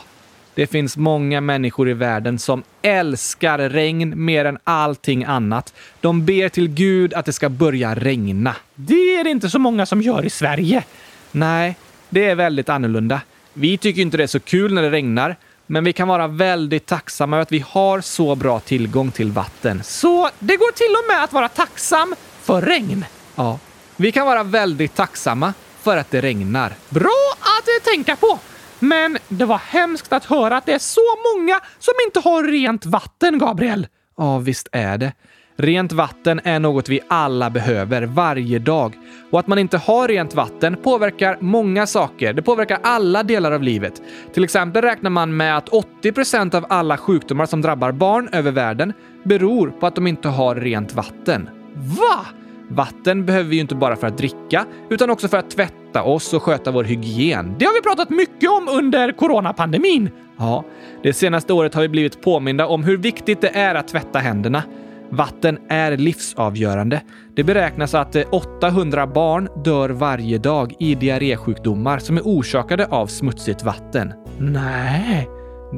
Det 0.55 0.67
finns 0.67 0.97
många 0.97 1.41
människor 1.41 1.89
i 1.89 1.93
världen 1.93 2.39
som 2.39 2.63
älskar 2.83 3.59
regn 3.59 4.25
mer 4.25 4.45
än 4.45 4.59
allting 4.65 5.25
annat. 5.25 5.75
De 6.01 6.25
ber 6.25 6.49
till 6.49 6.69
Gud 6.69 7.15
att 7.15 7.27
det 7.27 7.33
ska 7.33 7.49
börja 7.49 7.95
regna. 7.95 8.57
Det 8.75 9.17
är 9.17 9.25
det 9.25 9.31
inte 9.31 9.51
så 9.51 9.59
många 9.59 9.87
som 9.87 10.03
gör 10.03 10.25
i 10.25 10.31
Sverige. 10.31 10.85
Nej, 11.33 11.77
det 12.09 12.25
är 12.25 12.35
väldigt 12.35 12.69
annorlunda. 12.69 13.21
Vi 13.53 13.79
tycker 13.79 14.03
inte 14.03 14.17
det 14.17 14.23
är 14.23 14.27
så 14.27 14.41
kul 14.41 14.75
när 14.75 14.83
det 14.83 14.91
regnar, 14.91 15.37
men 15.67 15.85
vi 15.85 15.93
kan 15.93 16.09
vara 16.09 16.27
väldigt 16.27 16.87
tacksamma 16.87 17.37
över 17.37 17.43
att 17.43 17.53
vi 17.53 17.65
har 17.69 18.01
så 18.01 18.35
bra 18.35 18.61
tillgång 18.61 19.11
till 19.11 19.33
vatten. 19.33 19.83
Så 19.85 20.31
det 20.39 20.57
går 20.57 20.73
till 20.73 20.93
och 20.93 21.15
med 21.15 21.25
att 21.25 21.33
vara 21.33 21.49
tacksam 21.49 22.15
för 22.43 22.61
regn? 22.61 23.05
Ja, 23.35 23.59
vi 23.97 24.13
kan 24.13 24.27
vara 24.27 24.43
väldigt 24.43 24.95
tacksamma 24.95 25.55
för 25.83 25.97
att 25.97 26.11
det 26.11 26.21
regnar. 26.21 26.73
Bra 26.89 27.33
att 27.41 27.85
tänka 27.85 28.17
på! 28.17 28.39
Men 28.83 29.19
det 29.29 29.45
var 29.45 29.59
hemskt 29.59 30.13
att 30.13 30.25
höra 30.25 30.57
att 30.57 30.67
det 30.67 30.73
är 30.73 30.79
så 30.79 31.01
många 31.35 31.61
som 31.79 31.95
inte 32.07 32.21
har 32.21 32.45
rent 32.45 32.87
vatten, 32.87 33.39
Gabriel. 33.39 33.87
Ja, 34.17 34.39
visst 34.39 34.69
är 34.73 34.99
det. 34.99 35.13
Rent 35.57 35.93
vatten 35.93 36.41
är 36.45 36.59
något 36.59 36.89
vi 36.89 37.01
alla 37.09 37.51
behöver 37.51 38.03
varje 38.03 38.59
dag. 38.59 38.95
Och 39.31 39.41
att 39.41 39.47
man 39.47 39.59
inte 39.59 39.79
har 39.79 40.09
rent 40.09 40.35
vatten 40.35 40.77
påverkar 40.83 41.37
många 41.41 41.87
saker. 41.87 42.33
Det 42.33 42.43
påverkar 42.43 42.79
alla 42.83 43.23
delar 43.23 43.53
av 43.53 43.63
livet. 43.63 44.03
Till 44.35 44.45
exempel 44.45 44.83
räknar 44.83 45.11
man 45.11 45.37
med 45.37 45.57
att 45.57 45.69
80% 45.69 46.55
av 46.55 46.67
alla 46.69 46.97
sjukdomar 46.97 47.47
som 47.47 47.63
drabbar 47.63 47.93
barn 47.93 48.29
över 48.33 48.51
världen 48.51 48.93
beror 49.25 49.71
på 49.71 49.87
att 49.87 49.95
de 49.95 50.07
inte 50.07 50.29
har 50.29 50.55
rent 50.55 50.95
vatten. 50.95 51.49
Va? 51.75 52.27
Vatten 52.69 53.27
behöver 53.27 53.51
vi 53.51 53.57
ju 53.57 53.63
inte 53.63 53.75
bara 53.75 53.97
för 53.97 54.07
att 54.07 54.19
dricka, 54.19 54.67
utan 54.91 55.11
också 55.11 55.29
för 55.29 55.39
att 55.39 55.51
tvätta 55.51 55.82
oss 56.01 56.35
och 56.35 56.43
sköta 56.43 56.71
vår 56.71 56.85
hygien. 56.85 57.55
Det 57.59 57.65
har 57.65 57.75
vi 57.75 57.83
pratat 57.83 58.11
mycket 58.11 58.51
om 58.51 58.69
under 58.69 59.13
coronapandemin. 59.13 60.11
Ja, 60.39 60.65
det 61.03 61.13
senaste 61.13 61.53
året 61.53 61.75
har 61.75 61.83
vi 61.83 61.89
blivit 61.89 62.23
påminda 62.23 62.67
om 62.67 62.85
hur 62.85 62.97
viktigt 62.97 63.41
det 63.41 63.49
är 63.49 63.75
att 63.75 63.89
tvätta 63.89 64.19
händerna. 64.19 64.63
Vatten 65.11 65.59
är 65.69 65.97
livsavgörande. 65.97 67.03
Det 67.35 67.45
beräknas 67.45 67.95
att 67.95 68.17
eh, 68.17 68.23
800 68.33 69.07
barn 69.07 69.49
dör 69.65 69.91
varje 69.91 70.39
dag 70.39 70.75
i 70.79 70.95
diarrésjukdomar 70.95 71.99
som 71.99 72.17
är 72.17 72.23
orsakade 72.23 72.87
av 72.87 73.07
smutsigt 73.07 73.63
vatten. 73.63 74.13
Nej, 74.39 75.29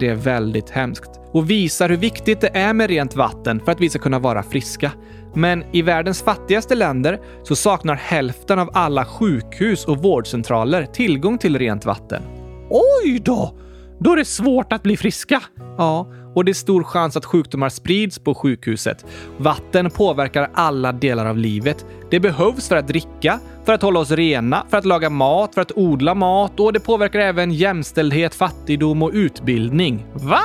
det 0.01 0.09
är 0.09 0.15
väldigt 0.15 0.71
hemskt 0.71 1.11
och 1.33 1.51
visar 1.51 1.89
hur 1.89 1.97
viktigt 1.97 2.41
det 2.41 2.57
är 2.57 2.73
med 2.73 2.91
rent 2.91 3.17
vatten 3.17 3.61
för 3.65 3.73
att 3.73 3.81
vi 3.81 3.91
ska 3.91 3.99
kunna 3.99 4.19
vara 4.19 4.43
friska. 4.43 4.93
Men 5.35 5.65
i 5.73 5.83
världens 5.83 6.23
fattigaste 6.23 6.75
länder 6.75 7.21
så 7.43 7.57
saknar 7.57 7.95
hälften 7.95 8.59
av 8.59 8.71
alla 8.73 9.05
sjukhus 9.05 9.85
och 9.85 9.99
vårdcentraler 9.99 10.87
tillgång 10.87 11.39
till 11.39 11.59
rent 11.59 11.85
vatten. 11.85 12.23
Oj 12.71 13.19
då! 13.25 13.55
då 13.99 14.13
är 14.13 14.17
det 14.17 14.25
svårt 14.25 14.73
att 14.73 14.83
bli 14.83 14.97
friska. 14.97 15.43
Ja, 15.79 16.13
och 16.35 16.45
det 16.45 16.53
är 16.53 16.55
stor 16.55 16.83
chans 16.83 17.17
att 17.17 17.25
sjukdomar 17.25 17.69
sprids 17.69 18.19
på 18.19 18.35
sjukhuset. 18.35 19.05
Vatten 19.37 19.91
påverkar 19.91 20.51
alla 20.55 20.93
delar 20.93 21.27
av 21.27 21.39
livet. 21.39 21.87
Det 22.11 22.21
behövs 22.21 22.69
för 22.69 22.77
att 22.77 22.89
dricka, 22.89 23.41
för 23.65 23.73
att 23.73 23.83
hålla 23.83 24.01
oss 24.01 24.11
rena, 24.11 24.67
för 24.71 24.77
att 24.77 24.85
laga 24.85 25.11
mat, 25.11 25.55
för 25.55 25.61
att 25.61 25.73
odla 25.77 26.15
mat 26.15 26.61
och 26.61 26.73
det 26.73 26.81
påverkar 26.81 27.19
även 27.19 27.53
jämställdhet, 27.53 28.35
fattigdom 28.35 29.03
och 29.03 29.11
utbildning. 29.15 30.07
Va? 30.15 30.41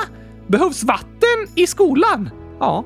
Behövs 0.46 0.84
vatten 0.84 1.46
i 1.54 1.66
skolan? 1.66 2.30
Ja. 2.60 2.84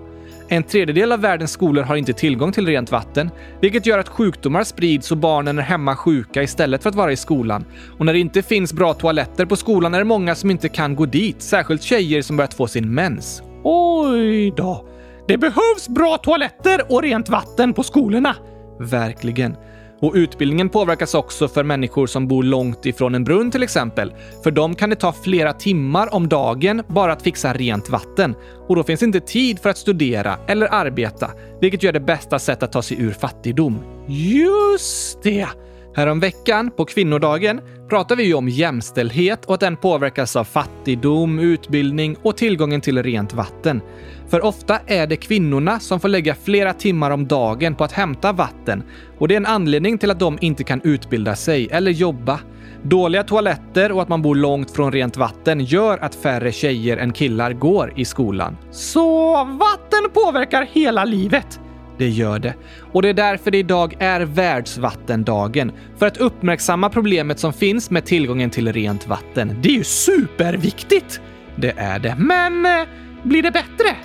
En 0.49 0.63
tredjedel 0.63 1.13
av 1.13 1.21
världens 1.21 1.51
skolor 1.51 1.83
har 1.83 1.97
inte 1.97 2.13
tillgång 2.13 2.53
till 2.53 2.67
rent 2.67 2.91
vatten, 2.91 3.31
vilket 3.61 3.87
gör 3.87 3.99
att 3.99 4.09
sjukdomar 4.09 4.65
sprids 4.65 5.11
och 5.11 5.17
barnen 5.17 5.59
är 5.59 5.63
hemma 5.63 5.97
sjuka 5.97 6.43
istället 6.43 6.83
för 6.83 6.91
att 6.91 6.97
vara 6.97 7.13
i 7.13 7.17
skolan. 7.17 7.65
Och 7.99 8.07
när 8.07 8.13
det 8.13 8.19
inte 8.19 8.43
finns 8.43 8.73
bra 8.73 8.95
toaletter 8.95 9.47
på 9.47 9.57
skolan 9.57 9.95
är 9.95 9.99
det 9.99 10.05
många 10.05 10.35
som 10.35 10.51
inte 10.51 10.69
kan 10.69 10.97
gå 10.97 11.07
dit, 11.07 11.43
särskilt 11.43 11.83
tjejer 11.83 12.23
som 12.23 12.37
börjat 12.37 12.55
få 12.55 12.67
sin 12.67 12.95
mens. 12.95 13.43
Oj 13.63 14.51
då. 14.57 14.89
Det 15.29 15.39
behövs 15.39 15.89
bra 15.89 16.17
toaletter 16.17 16.93
och 16.93 17.03
rent 17.03 17.29
vatten 17.29 17.73
på 17.73 17.83
skolorna. 17.83 18.37
Verkligen. 18.81 19.57
Och 20.05 20.15
utbildningen 20.15 20.69
påverkas 20.69 21.15
också 21.15 21.49
för 21.49 21.65
människor 21.65 22.07
som 22.07 22.29
bor 22.29 22.43
långt 22.43 22.87
ifrån 22.87 23.15
en 23.15 23.25
brunn 23.25 23.51
till 23.51 23.63
exempel. 23.63 24.13
För 24.43 24.51
dem 24.51 24.75
kan 24.75 24.91
det 24.91 24.97
ta 24.97 25.13
flera 25.13 25.53
timmar 25.53 26.15
om 26.15 26.29
dagen 26.29 26.83
bara 26.89 27.13
att 27.13 27.23
fixa 27.23 27.53
rent 27.53 27.91
vatten. 27.91 28.35
Och 28.69 28.77
då 28.77 28.83
finns 28.85 29.03
inte 29.03 29.21
tid 29.21 29.59
för 29.59 29.71
att 29.71 29.79
studera 29.79 30.39
eller 30.47 30.75
arbeta, 30.75 31.31
vilket 31.61 31.83
gör 31.83 31.93
det 31.93 32.01
bästa 32.01 32.39
sättet 32.39 32.63
att 32.63 32.73
ta 32.73 32.83
sig 32.83 33.01
ur 33.01 33.13
fattigdom. 33.13 33.79
Just 34.09 35.23
det! 35.23 35.49
Häromveckan, 35.97 36.71
på 36.71 36.85
kvinnodagen, 36.85 37.61
pratade 37.89 38.23
vi 38.23 38.29
ju 38.29 38.35
om 38.35 38.49
jämställdhet 38.49 39.45
och 39.45 39.55
att 39.55 39.61
den 39.61 39.77
påverkas 39.77 40.37
av 40.37 40.45
fattigdom, 40.45 41.39
utbildning 41.39 42.17
och 42.23 42.37
tillgången 42.37 42.81
till 42.81 43.03
rent 43.03 43.33
vatten. 43.33 43.81
För 44.29 44.45
ofta 44.45 44.79
är 44.87 45.07
det 45.07 45.17
kvinnorna 45.17 45.81
som 45.81 46.01
får 46.01 46.09
lägga 46.09 46.35
flera 46.35 46.73
timmar 46.73 47.11
om 47.11 47.27
dagen 47.27 47.75
på 47.75 47.85
att 47.85 47.93
hämta 47.93 48.33
vatten 48.33 48.83
och 49.19 49.29
det 49.29 49.35
är 49.35 49.37
en 49.37 49.47
anledning 49.47 49.99
till 49.99 50.11
att 50.11 50.19
de 50.19 50.39
inte 50.41 50.65
kan 50.65 50.81
utbilda 50.85 51.37
sig 51.37 51.69
eller 51.71 51.91
jobba. 51.91 52.41
Dåliga 52.83 53.23
toaletter 53.23 53.93
och 53.93 54.03
att 54.03 54.09
man 54.09 54.23
bor 54.23 54.35
långt 54.35 54.71
från 54.71 54.93
rent 54.93 55.17
vatten 55.17 55.61
gör 55.61 55.99
att 55.99 56.15
färre 56.15 56.53
tjejer 56.53 56.97
än 56.97 57.13
killar 57.13 57.53
går 57.53 57.93
i 57.97 58.05
skolan. 58.05 58.57
Så 58.71 59.35
vatten 59.45 60.11
påverkar 60.13 60.69
hela 60.73 61.05
livet? 61.05 61.61
Det 61.99 62.09
gör 62.09 62.39
det. 62.39 62.55
Och 62.93 63.03
det 63.03 63.09
är 63.09 63.15
därför 63.15 63.51
det 63.51 63.59
idag 63.59 63.97
är 63.99 64.21
världsvattendagen. 64.21 65.73
För 65.97 66.07
att 66.07 66.17
uppmärksamma 66.17 66.91
problemet 66.91 67.39
som 67.39 67.53
finns 67.53 67.91
med 67.91 68.05
tillgången 68.05 68.51
till 68.51 68.73
rent 68.73 69.09
vatten. 69.09 69.59
Det 69.63 69.69
är 69.69 69.73
ju 69.73 69.85
superviktigt! 69.85 71.21
Det 71.57 71.75
är 71.77 71.99
det. 71.99 72.15
Men 72.19 72.67
eh, 72.67 72.89
blir 73.23 73.43
det 73.43 73.51
bättre? 73.51 73.97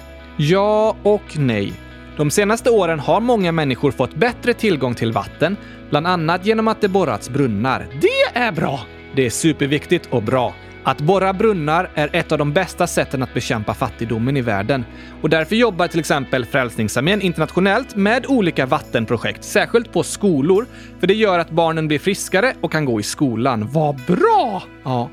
Ja 0.41 0.95
och 1.04 1.38
nej. 1.38 1.73
De 2.17 2.32
senaste 2.32 2.69
åren 2.69 2.99
har 2.99 3.21
många 3.21 3.52
människor 3.52 3.91
fått 3.91 4.15
bättre 4.15 4.54
tillgång 4.54 4.95
till 4.95 5.12
vatten, 5.12 5.58
bland 5.89 6.08
annat 6.08 6.45
genom 6.45 6.67
att 6.67 6.82
det 6.82 6.88
borrats 6.88 7.30
brunnar. 7.30 7.88
Det 8.02 8.39
är 8.39 8.52
bra! 8.52 8.80
Det 9.15 9.25
är 9.25 9.30
superviktigt 9.30 10.08
och 10.12 10.23
bra. 10.23 10.54
Att 10.84 11.02
borra 11.02 11.34
brunnar 11.34 11.89
är 11.95 12.10
ett 12.13 12.32
av 12.32 12.38
de 12.38 12.54
bästa 12.54 12.88
sätten 12.88 13.23
att 13.23 13.34
bekämpa 13.34 13.73
fattigdomen 13.73 14.38
i 14.38 14.41
världen. 14.41 14.86
Och 15.21 15.30
därför 15.30 15.56
jobbar 15.56 15.88
till 15.88 15.99
exempel 15.99 16.45
Frälsningsarmén 16.45 17.21
internationellt 17.21 17.95
med 17.95 18.25
olika 18.28 18.65
vattenprojekt, 18.65 19.43
särskilt 19.43 19.93
på 19.93 20.04
skolor, 20.04 20.65
för 20.99 21.08
det 21.08 21.13
gör 21.13 21.39
att 21.39 21.49
barnen 21.52 21.88
blir 21.88 21.99
friskare 21.99 22.54
och 22.62 22.71
kan 22.71 22.86
gå 22.86 22.99
i 22.99 23.04
skolan. 23.04 23.69
Vad 23.71 24.02
bra! 24.08 24.63
Ja. 24.84 25.10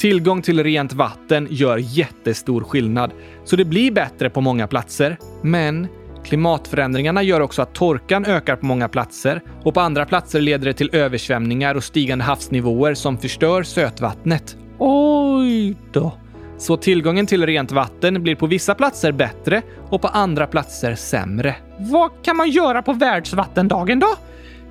Tillgång 0.00 0.42
till 0.42 0.62
rent 0.64 0.92
vatten 0.92 1.46
gör 1.50 1.76
jättestor 1.76 2.64
skillnad, 2.64 3.12
så 3.50 3.56
det 3.56 3.64
blir 3.64 3.90
bättre 3.90 4.30
på 4.30 4.40
många 4.40 4.66
platser. 4.66 5.18
Men 5.42 5.88
klimatförändringarna 6.24 7.22
gör 7.22 7.40
också 7.40 7.62
att 7.62 7.74
torkan 7.74 8.24
ökar 8.24 8.56
på 8.56 8.66
många 8.66 8.88
platser 8.88 9.42
och 9.64 9.74
på 9.74 9.80
andra 9.80 10.06
platser 10.06 10.40
leder 10.40 10.66
det 10.66 10.72
till 10.72 10.90
översvämningar 10.92 11.74
och 11.74 11.84
stigande 11.84 12.24
havsnivåer 12.24 12.94
som 12.94 13.18
förstör 13.18 13.62
sötvattnet. 13.62 14.56
Oj 14.78 15.76
då. 15.92 16.12
Så 16.58 16.76
tillgången 16.76 17.26
till 17.26 17.46
rent 17.46 17.72
vatten 17.72 18.22
blir 18.22 18.36
på 18.36 18.46
vissa 18.46 18.74
platser 18.74 19.12
bättre 19.12 19.62
och 19.88 20.02
på 20.02 20.08
andra 20.08 20.46
platser 20.46 20.94
sämre. 20.94 21.56
Vad 21.78 22.10
kan 22.22 22.36
man 22.36 22.50
göra 22.50 22.82
på 22.82 22.92
världsvattendagen 22.92 24.00
då? 24.00 24.16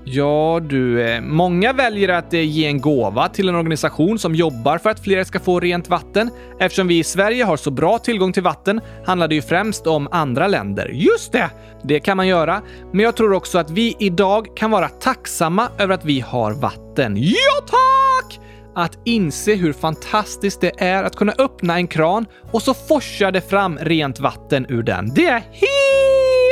Ja, 0.03 0.59
du. 0.69 1.01
Eh, 1.01 1.21
många 1.21 1.73
väljer 1.73 2.09
att 2.09 2.33
eh, 2.33 2.41
ge 2.41 2.65
en 2.65 2.81
gåva 2.81 3.29
till 3.29 3.49
en 3.49 3.55
organisation 3.55 4.19
som 4.19 4.35
jobbar 4.35 4.77
för 4.77 4.89
att 4.89 5.03
fler 5.03 5.23
ska 5.23 5.39
få 5.39 5.59
rent 5.59 5.89
vatten. 5.89 6.29
Eftersom 6.59 6.87
vi 6.87 6.99
i 6.99 7.03
Sverige 7.03 7.43
har 7.43 7.57
så 7.57 7.71
bra 7.71 7.97
tillgång 7.97 8.33
till 8.33 8.43
vatten 8.43 8.81
handlar 9.05 9.27
det 9.27 9.35
ju 9.35 9.41
främst 9.41 9.87
om 9.87 10.07
andra 10.11 10.47
länder. 10.47 10.89
Just 10.93 11.31
det! 11.31 11.49
Det 11.83 11.99
kan 11.99 12.17
man 12.17 12.27
göra, 12.27 12.61
men 12.91 12.99
jag 12.99 13.15
tror 13.15 13.33
också 13.33 13.57
att 13.57 13.71
vi 13.71 13.95
idag 13.99 14.47
kan 14.55 14.71
vara 14.71 14.89
tacksamma 14.89 15.69
över 15.77 15.93
att 15.93 16.05
vi 16.05 16.19
har 16.19 16.51
vatten. 16.51 17.17
Ja, 17.17 17.65
tack! 17.67 18.39
Att 18.75 18.97
inse 19.05 19.55
hur 19.55 19.73
fantastiskt 19.73 20.61
det 20.61 20.71
är 20.81 21.03
att 21.03 21.15
kunna 21.15 21.33
öppna 21.37 21.75
en 21.75 21.87
kran 21.87 22.25
och 22.51 22.61
så 22.61 22.73
forsar 22.73 23.31
det 23.31 23.49
fram 23.49 23.77
rent 23.81 24.19
vatten 24.19 24.65
ur 24.69 24.83
den. 24.83 25.11
Det 25.15 25.25
är 25.25 25.43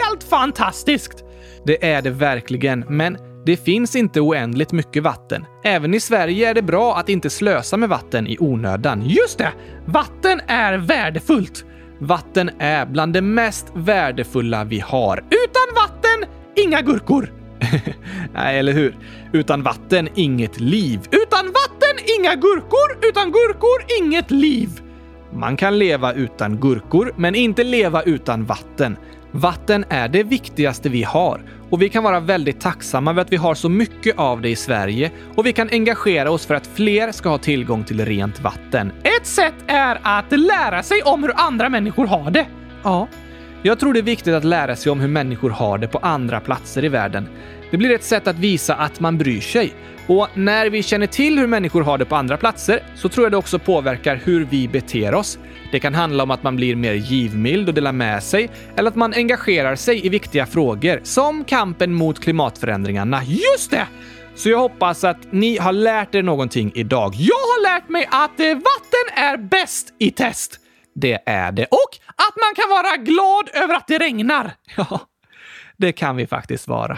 helt 0.08 0.24
fantastiskt! 0.30 1.24
Det 1.66 1.86
är 1.86 2.02
det 2.02 2.10
verkligen, 2.10 2.86
men 2.90 3.18
det 3.48 3.58
finns 3.58 3.96
inte 3.96 4.22
oändligt 4.22 4.72
mycket 4.72 5.04
vatten. 5.04 5.46
Även 5.64 5.94
i 5.94 6.00
Sverige 6.00 6.50
är 6.50 6.54
det 6.54 6.62
bra 6.62 6.96
att 6.96 7.10
inte 7.10 7.30
slösa 7.30 7.78
med 7.78 7.90
vatten 7.90 8.28
i 8.28 8.38
onödan. 8.40 9.06
Just 9.06 9.38
det! 9.38 9.54
Vatten 9.86 10.42
är 10.48 10.78
värdefullt. 10.78 11.66
Vatten 12.00 12.50
är 12.60 12.86
bland 12.86 13.14
det 13.14 13.22
mest 13.22 13.68
värdefulla 13.76 14.64
vi 14.64 14.80
har. 14.80 15.18
Utan 15.18 15.76
vatten, 15.76 16.26
inga 16.56 16.82
gurkor! 16.82 17.34
Nej, 18.34 18.60
eller 18.60 18.74
hur? 18.74 18.98
Utan 19.34 19.64
vatten, 19.64 20.10
inget 20.16 20.60
liv. 20.60 21.00
Utan 21.12 21.46
vatten, 21.46 21.96
inga 22.20 22.36
gurkor! 22.36 23.10
Utan 23.10 23.32
gurkor, 23.32 23.86
inget 24.02 24.32
liv! 24.32 24.70
Man 25.34 25.58
kan 25.58 25.80
leva 25.80 26.14
utan 26.14 26.60
gurkor, 26.60 27.14
men 27.18 27.36
inte 27.36 27.64
leva 27.64 28.02
utan 28.02 28.46
vatten. 28.46 28.98
Vatten 29.32 29.86
är 29.90 30.08
det 30.08 30.24
viktigaste 30.24 30.90
vi 30.90 31.04
har 31.04 31.42
och 31.70 31.82
vi 31.82 31.90
kan 31.90 32.04
vara 32.04 32.20
väldigt 32.20 32.62
tacksamma 32.62 33.12
över 33.12 33.22
att 33.22 33.32
vi 33.32 33.36
har 33.36 33.56
så 33.56 33.70
mycket 33.70 34.20
av 34.20 34.42
det 34.42 34.50
i 34.50 34.56
Sverige 34.56 35.12
och 35.36 35.46
vi 35.46 35.54
kan 35.54 35.70
engagera 35.70 36.32
oss 36.32 36.46
för 36.46 36.56
att 36.56 36.68
fler 36.68 37.12
ska 37.12 37.30
ha 37.30 37.38
tillgång 37.38 37.84
till 37.84 38.06
rent 38.06 38.40
vatten. 38.40 38.92
Ett 39.04 39.26
sätt 39.26 39.54
är 39.68 40.00
att 40.04 40.40
lära 40.40 40.84
sig 40.84 41.02
om 41.02 41.24
hur 41.24 41.32
andra 41.36 41.70
människor 41.70 42.08
har 42.08 42.32
det. 42.32 42.46
Ja, 42.84 43.08
jag 43.64 43.80
tror 43.80 43.94
det 43.94 44.00
är 44.00 44.04
viktigt 44.04 44.34
att 44.34 44.44
lära 44.44 44.76
sig 44.76 44.92
om 44.92 45.00
hur 45.00 45.08
människor 45.08 45.50
har 45.50 45.78
det 45.78 45.88
på 45.88 45.98
andra 45.98 46.40
platser 46.40 46.86
i 46.86 46.90
världen. 46.90 47.30
Det 47.72 47.78
blir 47.78 47.92
ett 47.92 48.04
sätt 48.04 48.28
att 48.28 48.40
visa 48.40 48.76
att 48.76 49.00
man 49.00 49.18
bryr 49.18 49.42
sig. 49.42 49.74
Och 50.08 50.28
när 50.34 50.70
vi 50.70 50.84
känner 50.84 51.08
till 51.08 51.40
hur 51.40 51.48
människor 51.48 51.82
har 51.82 51.98
det 51.98 52.06
på 52.06 52.16
andra 52.16 52.38
platser 52.38 52.84
så 52.96 53.10
tror 53.10 53.26
jag 53.26 53.32
det 53.32 53.38
också 53.38 53.60
påverkar 53.60 54.22
hur 54.24 54.46
vi 54.46 54.68
beter 54.68 55.14
oss. 55.14 55.40
Det 55.72 55.80
kan 55.80 55.96
handla 55.96 56.24
om 56.24 56.32
att 56.32 56.44
man 56.44 56.56
blir 56.56 56.76
mer 56.76 56.94
givmild 56.94 57.68
och 57.70 57.74
delar 57.74 57.92
med 57.92 58.24
sig, 58.24 58.50
eller 58.76 58.90
att 58.90 58.96
man 58.96 59.14
engagerar 59.14 59.76
sig 59.76 60.06
i 60.06 60.10
viktiga 60.10 60.46
frågor, 60.46 61.00
som 61.04 61.44
kampen 61.44 61.94
mot 61.94 62.20
klimatförändringarna. 62.20 63.22
Just 63.24 63.72
det! 63.72 63.88
Så 64.36 64.50
jag 64.50 64.58
hoppas 64.58 65.04
att 65.04 65.32
ni 65.32 65.58
har 65.58 65.74
lärt 65.74 66.16
er 66.16 66.24
någonting 66.24 66.72
idag. 66.76 67.14
Jag 67.16 67.36
har 67.36 67.64
lärt 67.64 67.90
mig 67.90 68.08
att 68.12 68.40
eh, 68.40 68.48
vatten 68.48 69.24
är 69.24 69.38
bäst 69.38 69.94
i 70.00 70.12
test. 70.12 70.60
Det 70.96 71.20
är 71.26 71.52
det. 71.52 71.66
Och 71.66 71.98
att 72.16 72.36
man 72.36 72.56
kan 72.56 72.70
vara 72.70 72.98
glad 72.98 73.64
över 73.64 73.76
att 73.76 73.88
det 73.88 73.98
regnar. 73.98 74.52
Ja, 74.78 75.00
det 75.78 75.92
kan 75.92 76.16
vi 76.16 76.28
faktiskt 76.28 76.68
vara. 76.68 76.98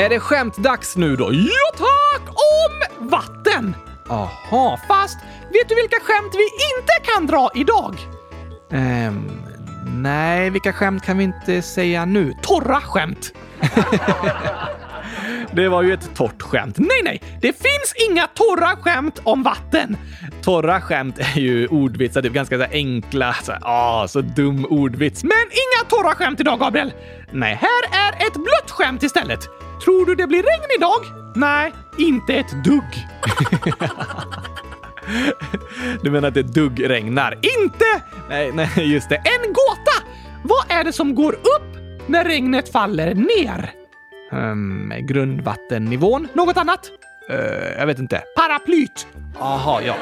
Är 0.00 0.08
det 0.08 0.20
skämtdags 0.20 0.96
nu 0.96 1.16
då? 1.16 1.32
Ja 1.32 1.76
tack! 1.76 2.28
Om 2.28 3.08
vatten! 3.08 3.74
Aha, 4.08 4.80
Fast 4.88 5.18
vet 5.52 5.68
du 5.68 5.74
vilka 5.74 5.96
skämt 6.02 6.34
vi 6.34 6.44
inte 6.44 7.12
kan 7.12 7.26
dra 7.26 7.50
idag? 7.54 7.96
Ehm, 8.72 9.42
nej, 9.86 10.50
vilka 10.50 10.72
skämt 10.72 11.02
kan 11.02 11.18
vi 11.18 11.24
inte 11.24 11.62
säga 11.62 12.04
nu? 12.04 12.34
Torra 12.42 12.80
skämt! 12.80 13.32
Det 15.52 15.68
var 15.68 15.82
ju 15.82 15.92
ett 15.92 16.14
torrt 16.14 16.42
skämt. 16.42 16.78
Nej, 16.78 17.00
nej! 17.04 17.22
Det 17.40 17.52
finns 17.52 17.94
inga 18.10 18.26
torra 18.26 18.76
skämt 18.76 19.20
om 19.24 19.42
vatten! 19.42 19.96
Torra 20.42 20.80
skämt 20.80 21.18
är 21.18 21.40
ju 21.40 21.66
ordvitsar, 21.66 22.22
typ 22.22 22.32
ganska 22.32 22.58
så 22.58 22.66
enkla, 22.72 23.34
så, 23.42 23.52
ah, 23.62 24.08
så 24.08 24.20
dum 24.20 24.66
ordvits. 24.70 25.22
Men 25.22 25.32
inga 25.32 25.88
torra 25.88 26.14
skämt 26.14 26.40
idag, 26.40 26.60
Gabriel! 26.60 26.92
Nej. 27.30 27.54
Här 27.60 28.08
är 28.08 28.26
ett 28.26 28.34
blött 28.34 28.70
skämt 28.70 29.02
istället. 29.02 29.48
Tror 29.84 30.06
du 30.06 30.14
det 30.14 30.26
blir 30.26 30.42
regn 30.42 30.70
idag? 30.78 31.00
Nej, 31.34 31.72
inte 31.98 32.34
ett 32.34 32.64
dugg. 32.64 33.06
Du 36.02 36.10
menar 36.10 36.28
att 36.28 36.34
det 36.34 36.42
duggregnar? 36.42 37.38
Inte! 37.62 37.84
Nej, 38.28 38.52
nej, 38.54 38.92
just 38.92 39.08
det. 39.08 39.16
En 39.16 39.52
gåta! 39.52 40.06
Vad 40.42 40.78
är 40.80 40.84
det 40.84 40.92
som 40.92 41.14
går 41.14 41.32
upp 41.32 41.76
när 42.06 42.24
regnet 42.24 42.72
faller 42.72 43.14
ner? 43.14 43.72
Um, 44.32 44.92
grundvattennivån? 45.00 46.28
Något 46.32 46.56
annat? 46.56 46.90
Uh, 47.30 47.36
jag 47.78 47.86
vet 47.86 47.98
inte. 47.98 48.22
Paraplyt! 48.36 49.06
Aha, 49.38 49.80
ja. 49.86 49.94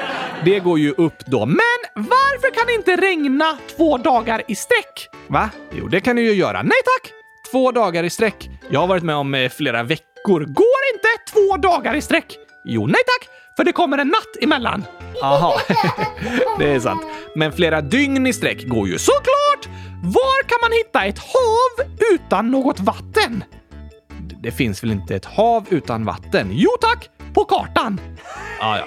Det 0.44 0.58
går 0.58 0.78
ju 0.78 0.90
upp 0.92 1.26
då. 1.26 1.46
Men 1.46 1.80
varför 1.94 2.54
kan 2.54 2.66
det 2.66 2.74
inte 2.74 2.96
regna 2.96 3.58
två 3.76 3.98
dagar 3.98 4.42
i 4.48 4.54
sträck? 4.54 5.08
Va? 5.26 5.50
Jo, 5.72 5.88
det 5.88 6.00
kan 6.00 6.16
du 6.16 6.22
ju 6.22 6.32
göra. 6.32 6.62
Nej 6.62 6.78
tack! 6.84 7.12
Två 7.50 7.72
dagar 7.72 8.04
i 8.04 8.10
sträck. 8.10 8.50
Jag 8.70 8.80
har 8.80 8.86
varit 8.86 9.02
med 9.02 9.16
om 9.16 9.34
eh, 9.34 9.48
flera 9.48 9.82
veckor. 9.82 10.40
Går 10.40 10.80
inte 10.94 11.32
två 11.32 11.56
dagar 11.56 11.94
i 11.94 12.00
sträck? 12.00 12.36
Jo, 12.64 12.86
nej 12.86 13.00
tack! 13.06 13.28
För 13.56 13.64
det 13.64 13.72
kommer 13.72 13.98
en 13.98 14.08
natt 14.08 14.42
emellan. 14.42 14.84
Aha, 15.22 15.60
det 16.58 16.72
är 16.74 16.80
sant. 16.80 17.02
Men 17.34 17.52
flera 17.52 17.80
dygn 17.80 18.26
i 18.26 18.32
sträck 18.32 18.66
går 18.66 18.88
ju 18.88 18.98
såklart! 18.98 19.68
Var 20.04 20.42
kan 20.48 20.58
man 20.62 20.72
hitta 20.72 21.04
ett 21.04 21.18
hav 21.18 21.86
utan 22.14 22.50
något 22.50 22.80
vatten? 22.80 23.44
Det 24.42 24.50
finns 24.50 24.82
väl 24.82 24.90
inte 24.90 25.14
ett 25.16 25.24
hav 25.24 25.66
utan 25.70 26.04
vatten? 26.04 26.48
Jo 26.52 26.70
tack! 26.80 27.10
På 27.34 27.44
kartan! 27.44 28.00
Ah, 28.60 28.76
ja, 28.76 28.84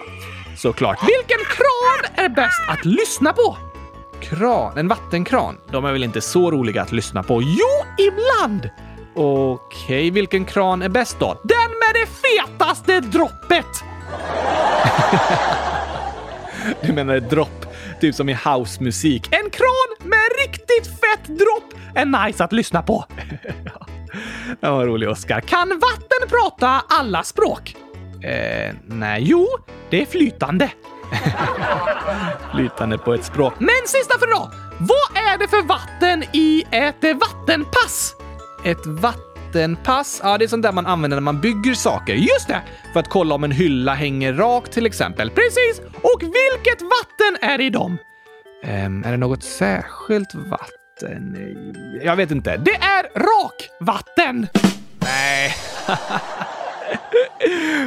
såklart. 0.57 0.99
Vilken 1.01 1.45
kran 1.45 2.25
är 2.25 2.29
bäst 2.29 2.61
att 2.69 2.85
lyssna 2.85 3.33
på? 3.33 3.57
Kran? 4.21 4.77
En 4.77 4.87
vattenkran? 4.87 5.57
De 5.71 5.85
är 5.85 5.91
väl 5.91 6.03
inte 6.03 6.21
så 6.21 6.51
roliga 6.51 6.81
att 6.81 6.91
lyssna 6.91 7.23
på? 7.23 7.41
Jo, 7.41 8.05
ibland! 8.07 8.69
Okej, 9.15 9.57
okay, 9.85 10.11
vilken 10.11 10.45
kran 10.45 10.81
är 10.81 10.89
bäst 10.89 11.19
då? 11.19 11.41
Den 11.43 11.69
med 11.69 11.93
det 11.93 12.07
fetaste 12.07 12.99
droppet! 12.99 13.83
du 16.81 16.93
menar 16.93 17.15
ett 17.15 17.29
dropp? 17.29 17.65
Typ 18.01 18.15
som 18.15 18.29
i 18.29 18.37
housemusik. 18.45 19.27
En 19.31 19.49
kran 19.49 20.09
med 20.09 20.29
riktigt 20.47 20.87
fett 20.87 21.27
dropp 21.27 21.73
är 21.95 22.25
nice 22.25 22.43
att 22.43 22.53
lyssna 22.53 22.81
på. 22.81 23.05
Den 24.61 24.73
var 24.73 24.85
rolig, 24.85 25.09
Oskar. 25.09 25.41
Kan 25.41 25.69
vatten 25.69 26.29
prata 26.29 26.83
alla 26.89 27.23
språk? 27.23 27.75
Eh, 28.23 28.75
nej. 28.85 29.23
Jo, 29.25 29.47
det 29.89 30.01
är 30.01 30.05
flytande. 30.05 30.71
flytande 32.53 32.97
på 32.97 33.13
ett 33.13 33.25
språk. 33.25 33.53
Men 33.59 33.69
sista 33.85 34.19
för 34.19 34.27
idag! 34.27 34.51
Vad 34.79 35.17
är 35.33 35.37
det 35.37 35.47
för 35.47 35.61
vatten 35.61 36.23
i 36.33 36.63
ett 36.71 37.03
vattenpass? 37.03 38.15
Ett 38.63 38.85
vattenpass? 38.85 40.19
Ja, 40.23 40.37
det 40.37 40.45
är 40.45 40.47
sånt 40.47 40.63
där 40.63 40.71
man 40.71 40.85
använder 40.85 41.17
när 41.17 41.21
man 41.21 41.41
bygger 41.41 41.73
saker. 41.73 42.13
Just 42.13 42.47
det! 42.47 42.61
För 42.93 42.99
att 42.99 43.09
kolla 43.09 43.35
om 43.35 43.43
en 43.43 43.51
hylla 43.51 43.93
hänger 43.93 44.33
rakt 44.33 44.71
till 44.71 44.85
exempel. 44.85 45.29
Precis! 45.29 45.81
Och 46.01 46.21
vilket 46.21 46.81
vatten 46.81 47.49
är 47.51 47.57
det 47.57 47.63
i 47.63 47.69
dem? 47.69 47.97
Um, 48.63 49.03
är 49.03 49.11
det 49.11 49.17
något 49.17 49.43
särskilt 49.43 50.35
vatten? 50.35 51.37
Jag 52.03 52.15
vet 52.15 52.31
inte. 52.31 52.57
Det 52.57 52.75
är 52.75 53.03
rakvatten! 53.19 54.47
Nej. 54.99 55.55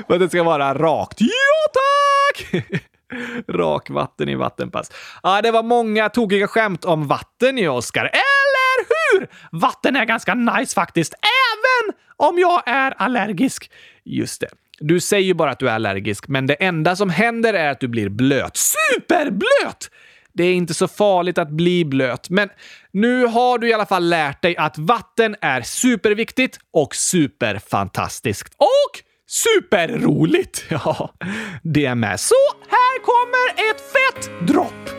För 0.06 0.14
att 0.14 0.20
det 0.20 0.28
ska 0.28 0.42
vara 0.42 0.74
rakt. 0.74 1.20
Ja, 1.20 1.28
tack! 1.72 2.64
Rakvatten 3.48 4.28
i 4.28 4.34
vattenpass. 4.34 4.92
Ja, 5.22 5.42
det 5.42 5.50
var 5.50 5.62
många 5.62 6.08
tokiga 6.08 6.46
skämt 6.46 6.84
om 6.84 7.08
vatten 7.08 7.58
i 7.58 7.68
Oscar. 7.68 8.04
Eller 8.04 8.86
hur? 8.88 9.28
Vatten 9.52 9.96
är 9.96 10.04
ganska 10.04 10.34
nice 10.34 10.74
faktiskt, 10.74 11.14
även 11.14 11.94
om 12.16 12.38
jag 12.38 12.62
är 12.66 12.94
allergisk. 12.96 13.70
Just 14.04 14.40
det. 14.40 14.48
Du 14.78 15.00
säger 15.00 15.26
ju 15.26 15.34
bara 15.34 15.50
att 15.50 15.58
du 15.58 15.68
är 15.68 15.74
allergisk, 15.74 16.28
men 16.28 16.46
det 16.46 16.54
enda 16.54 16.96
som 16.96 17.10
händer 17.10 17.54
är 17.54 17.70
att 17.70 17.80
du 17.80 17.88
blir 17.88 18.08
blöt. 18.08 18.56
Superblöt! 18.56 19.90
Det 20.32 20.44
är 20.44 20.54
inte 20.54 20.74
så 20.74 20.88
farligt 20.88 21.38
att 21.38 21.50
bli 21.50 21.84
blöt, 21.84 22.30
men 22.30 22.48
nu 22.92 23.26
har 23.26 23.58
du 23.58 23.68
i 23.68 23.72
alla 23.72 23.86
fall 23.86 24.08
lärt 24.08 24.42
dig 24.42 24.56
att 24.56 24.78
vatten 24.78 25.36
är 25.40 25.62
superviktigt 25.62 26.58
och 26.72 26.94
superfantastiskt. 26.94 28.54
Och 28.58 29.03
superroligt! 29.26 30.64
Ja, 30.70 31.14
det 31.62 31.86
är 31.86 31.94
med. 31.94 32.20
Så 32.20 32.34
här 32.68 33.02
kommer 33.02 33.70
ett 33.70 33.80
fett 33.80 34.46
dropp! 34.48 34.93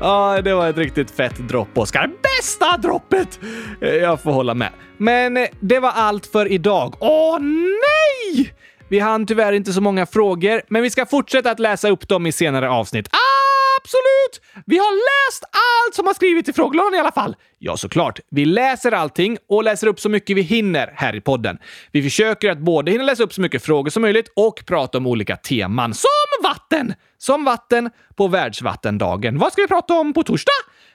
Ja, 0.00 0.40
det 0.42 0.54
var 0.54 0.68
ett 0.68 0.78
riktigt 0.78 1.10
fett 1.10 1.48
dropp, 1.48 1.78
Oskar. 1.78 2.10
Bästa 2.22 2.76
droppet! 2.76 3.40
Eh, 3.80 3.88
jag 3.88 4.22
får 4.22 4.32
hålla 4.32 4.54
med. 4.54 4.70
Men 4.96 5.36
eh, 5.36 5.46
det 5.60 5.78
var 5.78 5.90
allt 5.90 6.26
för 6.26 6.52
idag. 6.52 6.94
Åh 6.98 7.38
nej! 7.40 8.54
Vi 8.88 8.98
hann 8.98 9.26
tyvärr 9.26 9.52
inte 9.52 9.72
så 9.72 9.80
många 9.80 10.06
frågor, 10.06 10.62
men 10.68 10.82
vi 10.82 10.90
ska 10.90 11.06
fortsätta 11.06 11.50
att 11.50 11.58
läsa 11.58 11.88
upp 11.88 12.08
dem 12.08 12.26
i 12.26 12.32
senare 12.32 12.70
avsnitt. 12.70 13.08
Ah! 13.12 13.29
Absolut! 13.82 14.62
Vi 14.66 14.78
har 14.78 14.92
läst 14.92 15.44
allt 15.44 15.94
som 15.94 16.06
har 16.06 16.14
skrivits 16.14 16.48
i 16.48 16.52
frågelådan 16.52 16.94
i 16.94 16.98
alla 16.98 17.12
fall. 17.12 17.36
Ja, 17.58 17.76
såklart. 17.76 18.20
Vi 18.30 18.44
läser 18.44 18.92
allting 18.92 19.38
och 19.48 19.64
läser 19.64 19.86
upp 19.86 20.00
så 20.00 20.08
mycket 20.08 20.36
vi 20.36 20.42
hinner 20.42 20.92
här 20.96 21.14
i 21.14 21.20
podden. 21.20 21.58
Vi 21.92 22.02
försöker 22.02 22.50
att 22.50 22.58
både 22.58 22.90
hinna 22.90 23.04
läsa 23.04 23.22
upp 23.22 23.32
så 23.32 23.40
mycket 23.40 23.64
frågor 23.64 23.90
som 23.90 24.02
möjligt 24.02 24.32
och 24.36 24.62
prata 24.66 24.98
om 24.98 25.06
olika 25.06 25.36
teman. 25.36 25.94
Som 25.94 26.10
vatten! 26.42 26.94
Som 27.18 27.44
vatten 27.44 27.90
på 28.16 28.28
världsvattendagen. 28.28 29.38
Vad 29.38 29.52
ska 29.52 29.62
vi 29.62 29.68
prata 29.68 29.94
om 29.94 30.12
på 30.12 30.22
torsdag? 30.22 30.52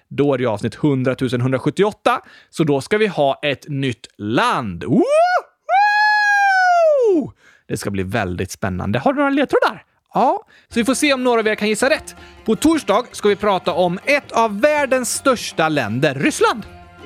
Då 0.09 0.33
är 0.33 0.38
det 0.38 0.45
avsnitt 0.45 0.75
100 0.75 1.15
178, 1.19 2.21
så 2.49 2.63
då 2.63 2.81
ska 2.81 2.97
vi 2.97 3.07
ha 3.07 3.39
ett 3.43 3.67
nytt 3.67 4.07
land. 4.17 4.83
Woho! 4.83 5.03
Det 7.67 7.77
ska 7.77 7.91
bli 7.91 8.03
väldigt 8.03 8.51
spännande. 8.51 8.99
Har 8.99 9.13
du 9.13 9.17
några 9.17 9.29
ledtrådar? 9.29 9.83
Ja, 10.16 10.39
så 10.70 10.80
vi 10.80 10.86
får 10.86 10.93
se 10.93 11.13
om 11.13 11.24
några 11.24 11.39
av 11.39 11.47
er 11.47 11.55
kan 11.55 11.70
gissa 11.70 11.89
rätt. 11.89 12.16
På 12.45 12.55
torsdag 12.55 13.03
ska 13.11 13.30
vi 13.30 13.36
prata 13.36 13.74
om 13.74 13.99
ett 14.05 14.32
av 14.32 14.61
världens 14.61 15.13
största 15.13 15.70
länder, 15.70 16.16
Ryssland. 16.16 16.63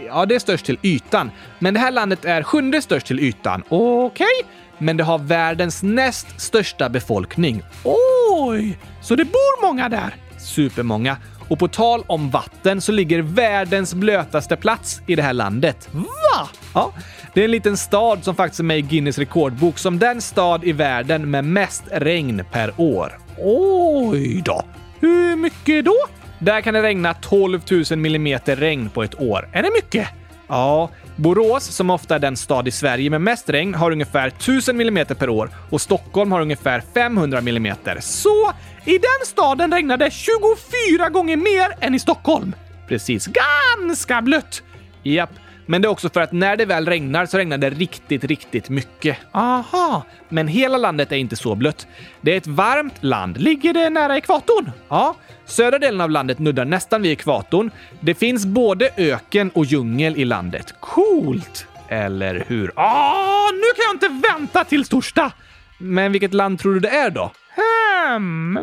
Ja, 0.07 0.25
det 0.25 0.35
är 0.35 0.39
störst 0.39 0.65
till 0.65 0.79
ytan, 0.83 1.31
men 1.59 1.73
det 1.73 1.79
här 1.79 1.91
landet 1.91 2.25
är 2.25 2.43
sjunde 2.43 2.81
störst 2.81 3.07
till 3.07 3.19
ytan. 3.19 3.63
Okej, 3.69 4.25
okay. 4.25 4.51
men 4.77 4.97
det 4.97 5.03
har 5.03 5.17
världens 5.19 5.83
näst 5.83 6.41
största 6.41 6.89
befolkning. 6.89 7.63
Oj, 7.83 8.79
så 9.01 9.15
det 9.15 9.25
bor 9.25 9.61
många 9.67 9.89
där? 9.89 10.15
Supermånga. 10.39 11.17
Och 11.49 11.59
på 11.59 11.67
tal 11.67 12.03
om 12.07 12.29
vatten 12.29 12.81
så 12.81 12.91
ligger 12.91 13.21
världens 13.21 13.93
blötaste 13.93 14.55
plats 14.55 15.01
i 15.07 15.15
det 15.15 15.21
här 15.21 15.33
landet. 15.33 15.89
Va? 15.91 16.49
Ja, 16.73 16.93
det 17.33 17.41
är 17.41 17.45
en 17.45 17.51
liten 17.51 17.77
stad 17.77 18.23
som 18.23 18.35
faktiskt 18.35 18.59
är 18.59 18.63
med 18.63 18.77
i 18.77 18.81
Guinness 18.81 19.17
rekordbok 19.17 19.77
som 19.77 19.99
den 19.99 20.21
stad 20.21 20.63
i 20.63 20.71
världen 20.71 21.31
med 21.31 21.45
mest 21.45 21.83
regn 21.91 22.43
per 22.51 22.73
år. 22.77 23.19
Oj 23.37 24.41
då! 24.45 24.63
Hur 24.99 25.35
mycket 25.35 25.85
då? 25.85 25.95
Där 26.39 26.61
kan 26.61 26.73
det 26.73 26.81
regna 26.81 27.13
12 27.13 27.61
000 27.91 27.99
millimeter 27.99 28.55
regn 28.55 28.89
på 28.89 29.03
ett 29.03 29.21
år. 29.21 29.49
Är 29.53 29.63
det 29.63 29.69
mycket? 29.75 30.07
Ja, 30.47 30.89
Borås, 31.19 31.63
som 31.63 31.89
ofta 31.89 32.15
är 32.15 32.19
den 32.19 32.37
stad 32.37 32.67
i 32.67 32.71
Sverige 32.71 33.09
med 33.09 33.21
mest 33.21 33.49
regn, 33.49 33.75
har 33.75 33.91
ungefär 33.91 34.27
1000 34.27 34.81
mm 34.81 35.05
per 35.05 35.29
år 35.29 35.49
och 35.69 35.81
Stockholm 35.81 36.31
har 36.31 36.41
ungefär 36.41 36.83
500 36.93 37.39
mm. 37.39 37.75
Så 38.01 38.51
i 38.85 38.91
den 38.91 39.25
staden 39.25 39.71
regnar 39.71 39.97
det 39.97 40.11
24 40.11 41.09
gånger 41.09 41.37
mer 41.37 41.75
än 41.79 41.95
i 41.95 41.99
Stockholm. 41.99 42.55
Precis. 42.87 43.27
Ganska 43.27 44.21
blött! 44.21 44.63
Japp. 45.03 45.29
Men 45.69 45.81
det 45.81 45.87
är 45.87 45.89
också 45.89 46.09
för 46.09 46.21
att 46.21 46.31
när 46.31 46.57
det 46.57 46.65
väl 46.65 46.85
regnar 46.85 47.25
så 47.25 47.37
regnar 47.37 47.57
det 47.57 47.69
riktigt, 47.69 48.23
riktigt 48.23 48.69
mycket. 48.69 49.17
Aha, 49.31 50.03
men 50.29 50.47
hela 50.47 50.77
landet 50.77 51.11
är 51.11 51.15
inte 51.15 51.35
så 51.35 51.55
blött. 51.55 51.87
Det 52.21 52.33
är 52.33 52.37
ett 52.37 52.47
varmt 52.47 53.03
land. 53.03 53.37
Ligger 53.37 53.73
det 53.73 53.89
nära 53.89 54.17
ekvatorn? 54.17 54.71
Ja, 54.89 55.15
södra 55.45 55.79
delen 55.79 56.01
av 56.01 56.09
landet 56.09 56.39
nuddar 56.39 56.65
nästan 56.65 57.01
vid 57.01 57.11
ekvatorn. 57.11 57.71
Det 57.99 58.13
finns 58.13 58.45
både 58.45 58.89
öken 58.97 59.49
och 59.49 59.65
djungel 59.65 60.17
i 60.17 60.25
landet. 60.25 60.73
Coolt! 60.79 61.67
Eller 61.87 62.43
hur? 62.47 62.71
Ah, 62.75 63.51
nu 63.51 63.67
kan 63.75 63.85
jag 63.87 63.95
inte 63.95 64.27
vänta 64.27 64.63
till 64.63 64.85
torsdag! 64.85 65.31
Men 65.77 66.11
vilket 66.11 66.33
land 66.33 66.59
tror 66.59 66.73
du 66.73 66.79
det 66.79 66.89
är 66.89 67.09
då? 67.09 67.31
Hmm, 67.55 68.57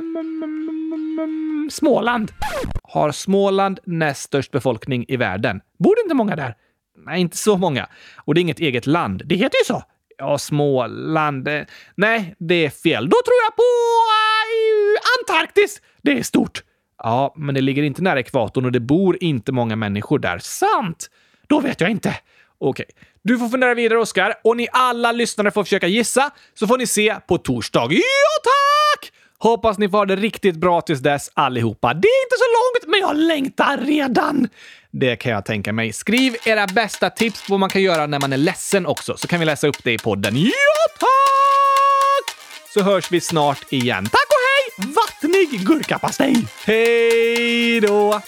Småland. 1.70 2.32
Har 2.82 3.12
Småland 3.12 3.80
näst 3.84 4.22
störst 4.22 4.50
befolkning 4.50 5.04
i 5.08 5.16
världen? 5.16 5.60
Bor 5.78 5.96
det 5.96 6.02
inte 6.02 6.14
många 6.14 6.36
där? 6.36 6.54
Nej, 7.06 7.20
inte 7.20 7.36
så 7.36 7.56
många. 7.56 7.88
Och 8.16 8.34
det 8.34 8.40
är 8.40 8.42
inget 8.42 8.60
eget 8.60 8.86
land. 8.86 9.22
Det 9.24 9.34
heter 9.34 9.58
ju 9.58 9.64
så. 9.64 9.82
Ja, 10.18 10.38
Småland. 10.38 11.48
Eh, 11.48 11.62
nej, 11.94 12.34
det 12.38 12.54
är 12.54 12.70
fel. 12.70 13.04
Då 13.04 13.16
tror 13.24 13.36
jag 13.46 13.56
på 13.56 13.62
eh, 13.62 15.36
Antarktis. 15.36 15.82
Det 16.02 16.18
är 16.18 16.22
stort. 16.22 16.62
Ja, 17.02 17.34
men 17.36 17.54
det 17.54 17.60
ligger 17.60 17.82
inte 17.82 18.02
nära 18.02 18.20
ekvatorn 18.20 18.64
och 18.64 18.72
det 18.72 18.80
bor 18.80 19.18
inte 19.20 19.52
många 19.52 19.76
människor 19.76 20.18
där. 20.18 20.38
Sant! 20.38 21.10
Då 21.46 21.60
vet 21.60 21.80
jag 21.80 21.90
inte. 21.90 22.14
Okej, 22.58 22.86
du 23.22 23.38
får 23.38 23.48
fundera 23.48 23.74
vidare, 23.74 23.98
Oskar. 23.98 24.34
Och 24.44 24.56
ni 24.56 24.68
alla 24.72 25.12
lyssnare 25.12 25.50
får 25.50 25.64
försöka 25.64 25.86
gissa, 25.86 26.30
så 26.54 26.66
får 26.66 26.78
ni 26.78 26.86
se 26.86 27.16
på 27.28 27.38
torsdag. 27.38 27.88
Ja, 27.90 28.00
tack! 28.42 29.12
Hoppas 29.38 29.78
ni 29.78 29.88
får 29.88 29.98
ha 29.98 30.04
det 30.04 30.16
riktigt 30.16 30.56
bra 30.56 30.80
tills 30.80 31.00
dess 31.00 31.30
allihopa. 31.34 31.94
Det 31.94 32.08
är 32.08 32.24
inte 32.24 32.36
så 32.38 32.44
långt, 32.56 32.90
men 32.90 33.00
jag 33.00 33.16
längtar 33.16 33.78
redan! 33.78 34.48
Det 34.90 35.16
kan 35.16 35.32
jag 35.32 35.44
tänka 35.44 35.72
mig. 35.72 35.92
Skriv 35.92 36.36
era 36.44 36.66
bästa 36.66 37.10
tips 37.10 37.46
på 37.46 37.52
vad 37.52 37.60
man 37.60 37.70
kan 37.70 37.82
göra 37.82 38.06
när 38.06 38.20
man 38.20 38.32
är 38.32 38.36
ledsen 38.36 38.86
också, 38.86 39.16
så 39.16 39.28
kan 39.28 39.40
vi 39.40 39.46
läsa 39.46 39.68
upp 39.68 39.84
det 39.84 39.92
i 39.92 39.98
podden. 39.98 40.36
Ja, 40.36 40.50
tack! 40.98 42.36
Så 42.74 42.82
hörs 42.82 43.12
vi 43.12 43.20
snart 43.20 43.72
igen. 43.72 44.04
Tack 44.04 44.26
och 44.28 44.84
hej! 44.84 44.94
Vattnig 44.94 45.66
gurkapastej! 45.66 46.46
Hej 46.64 47.80
då! 47.80 48.20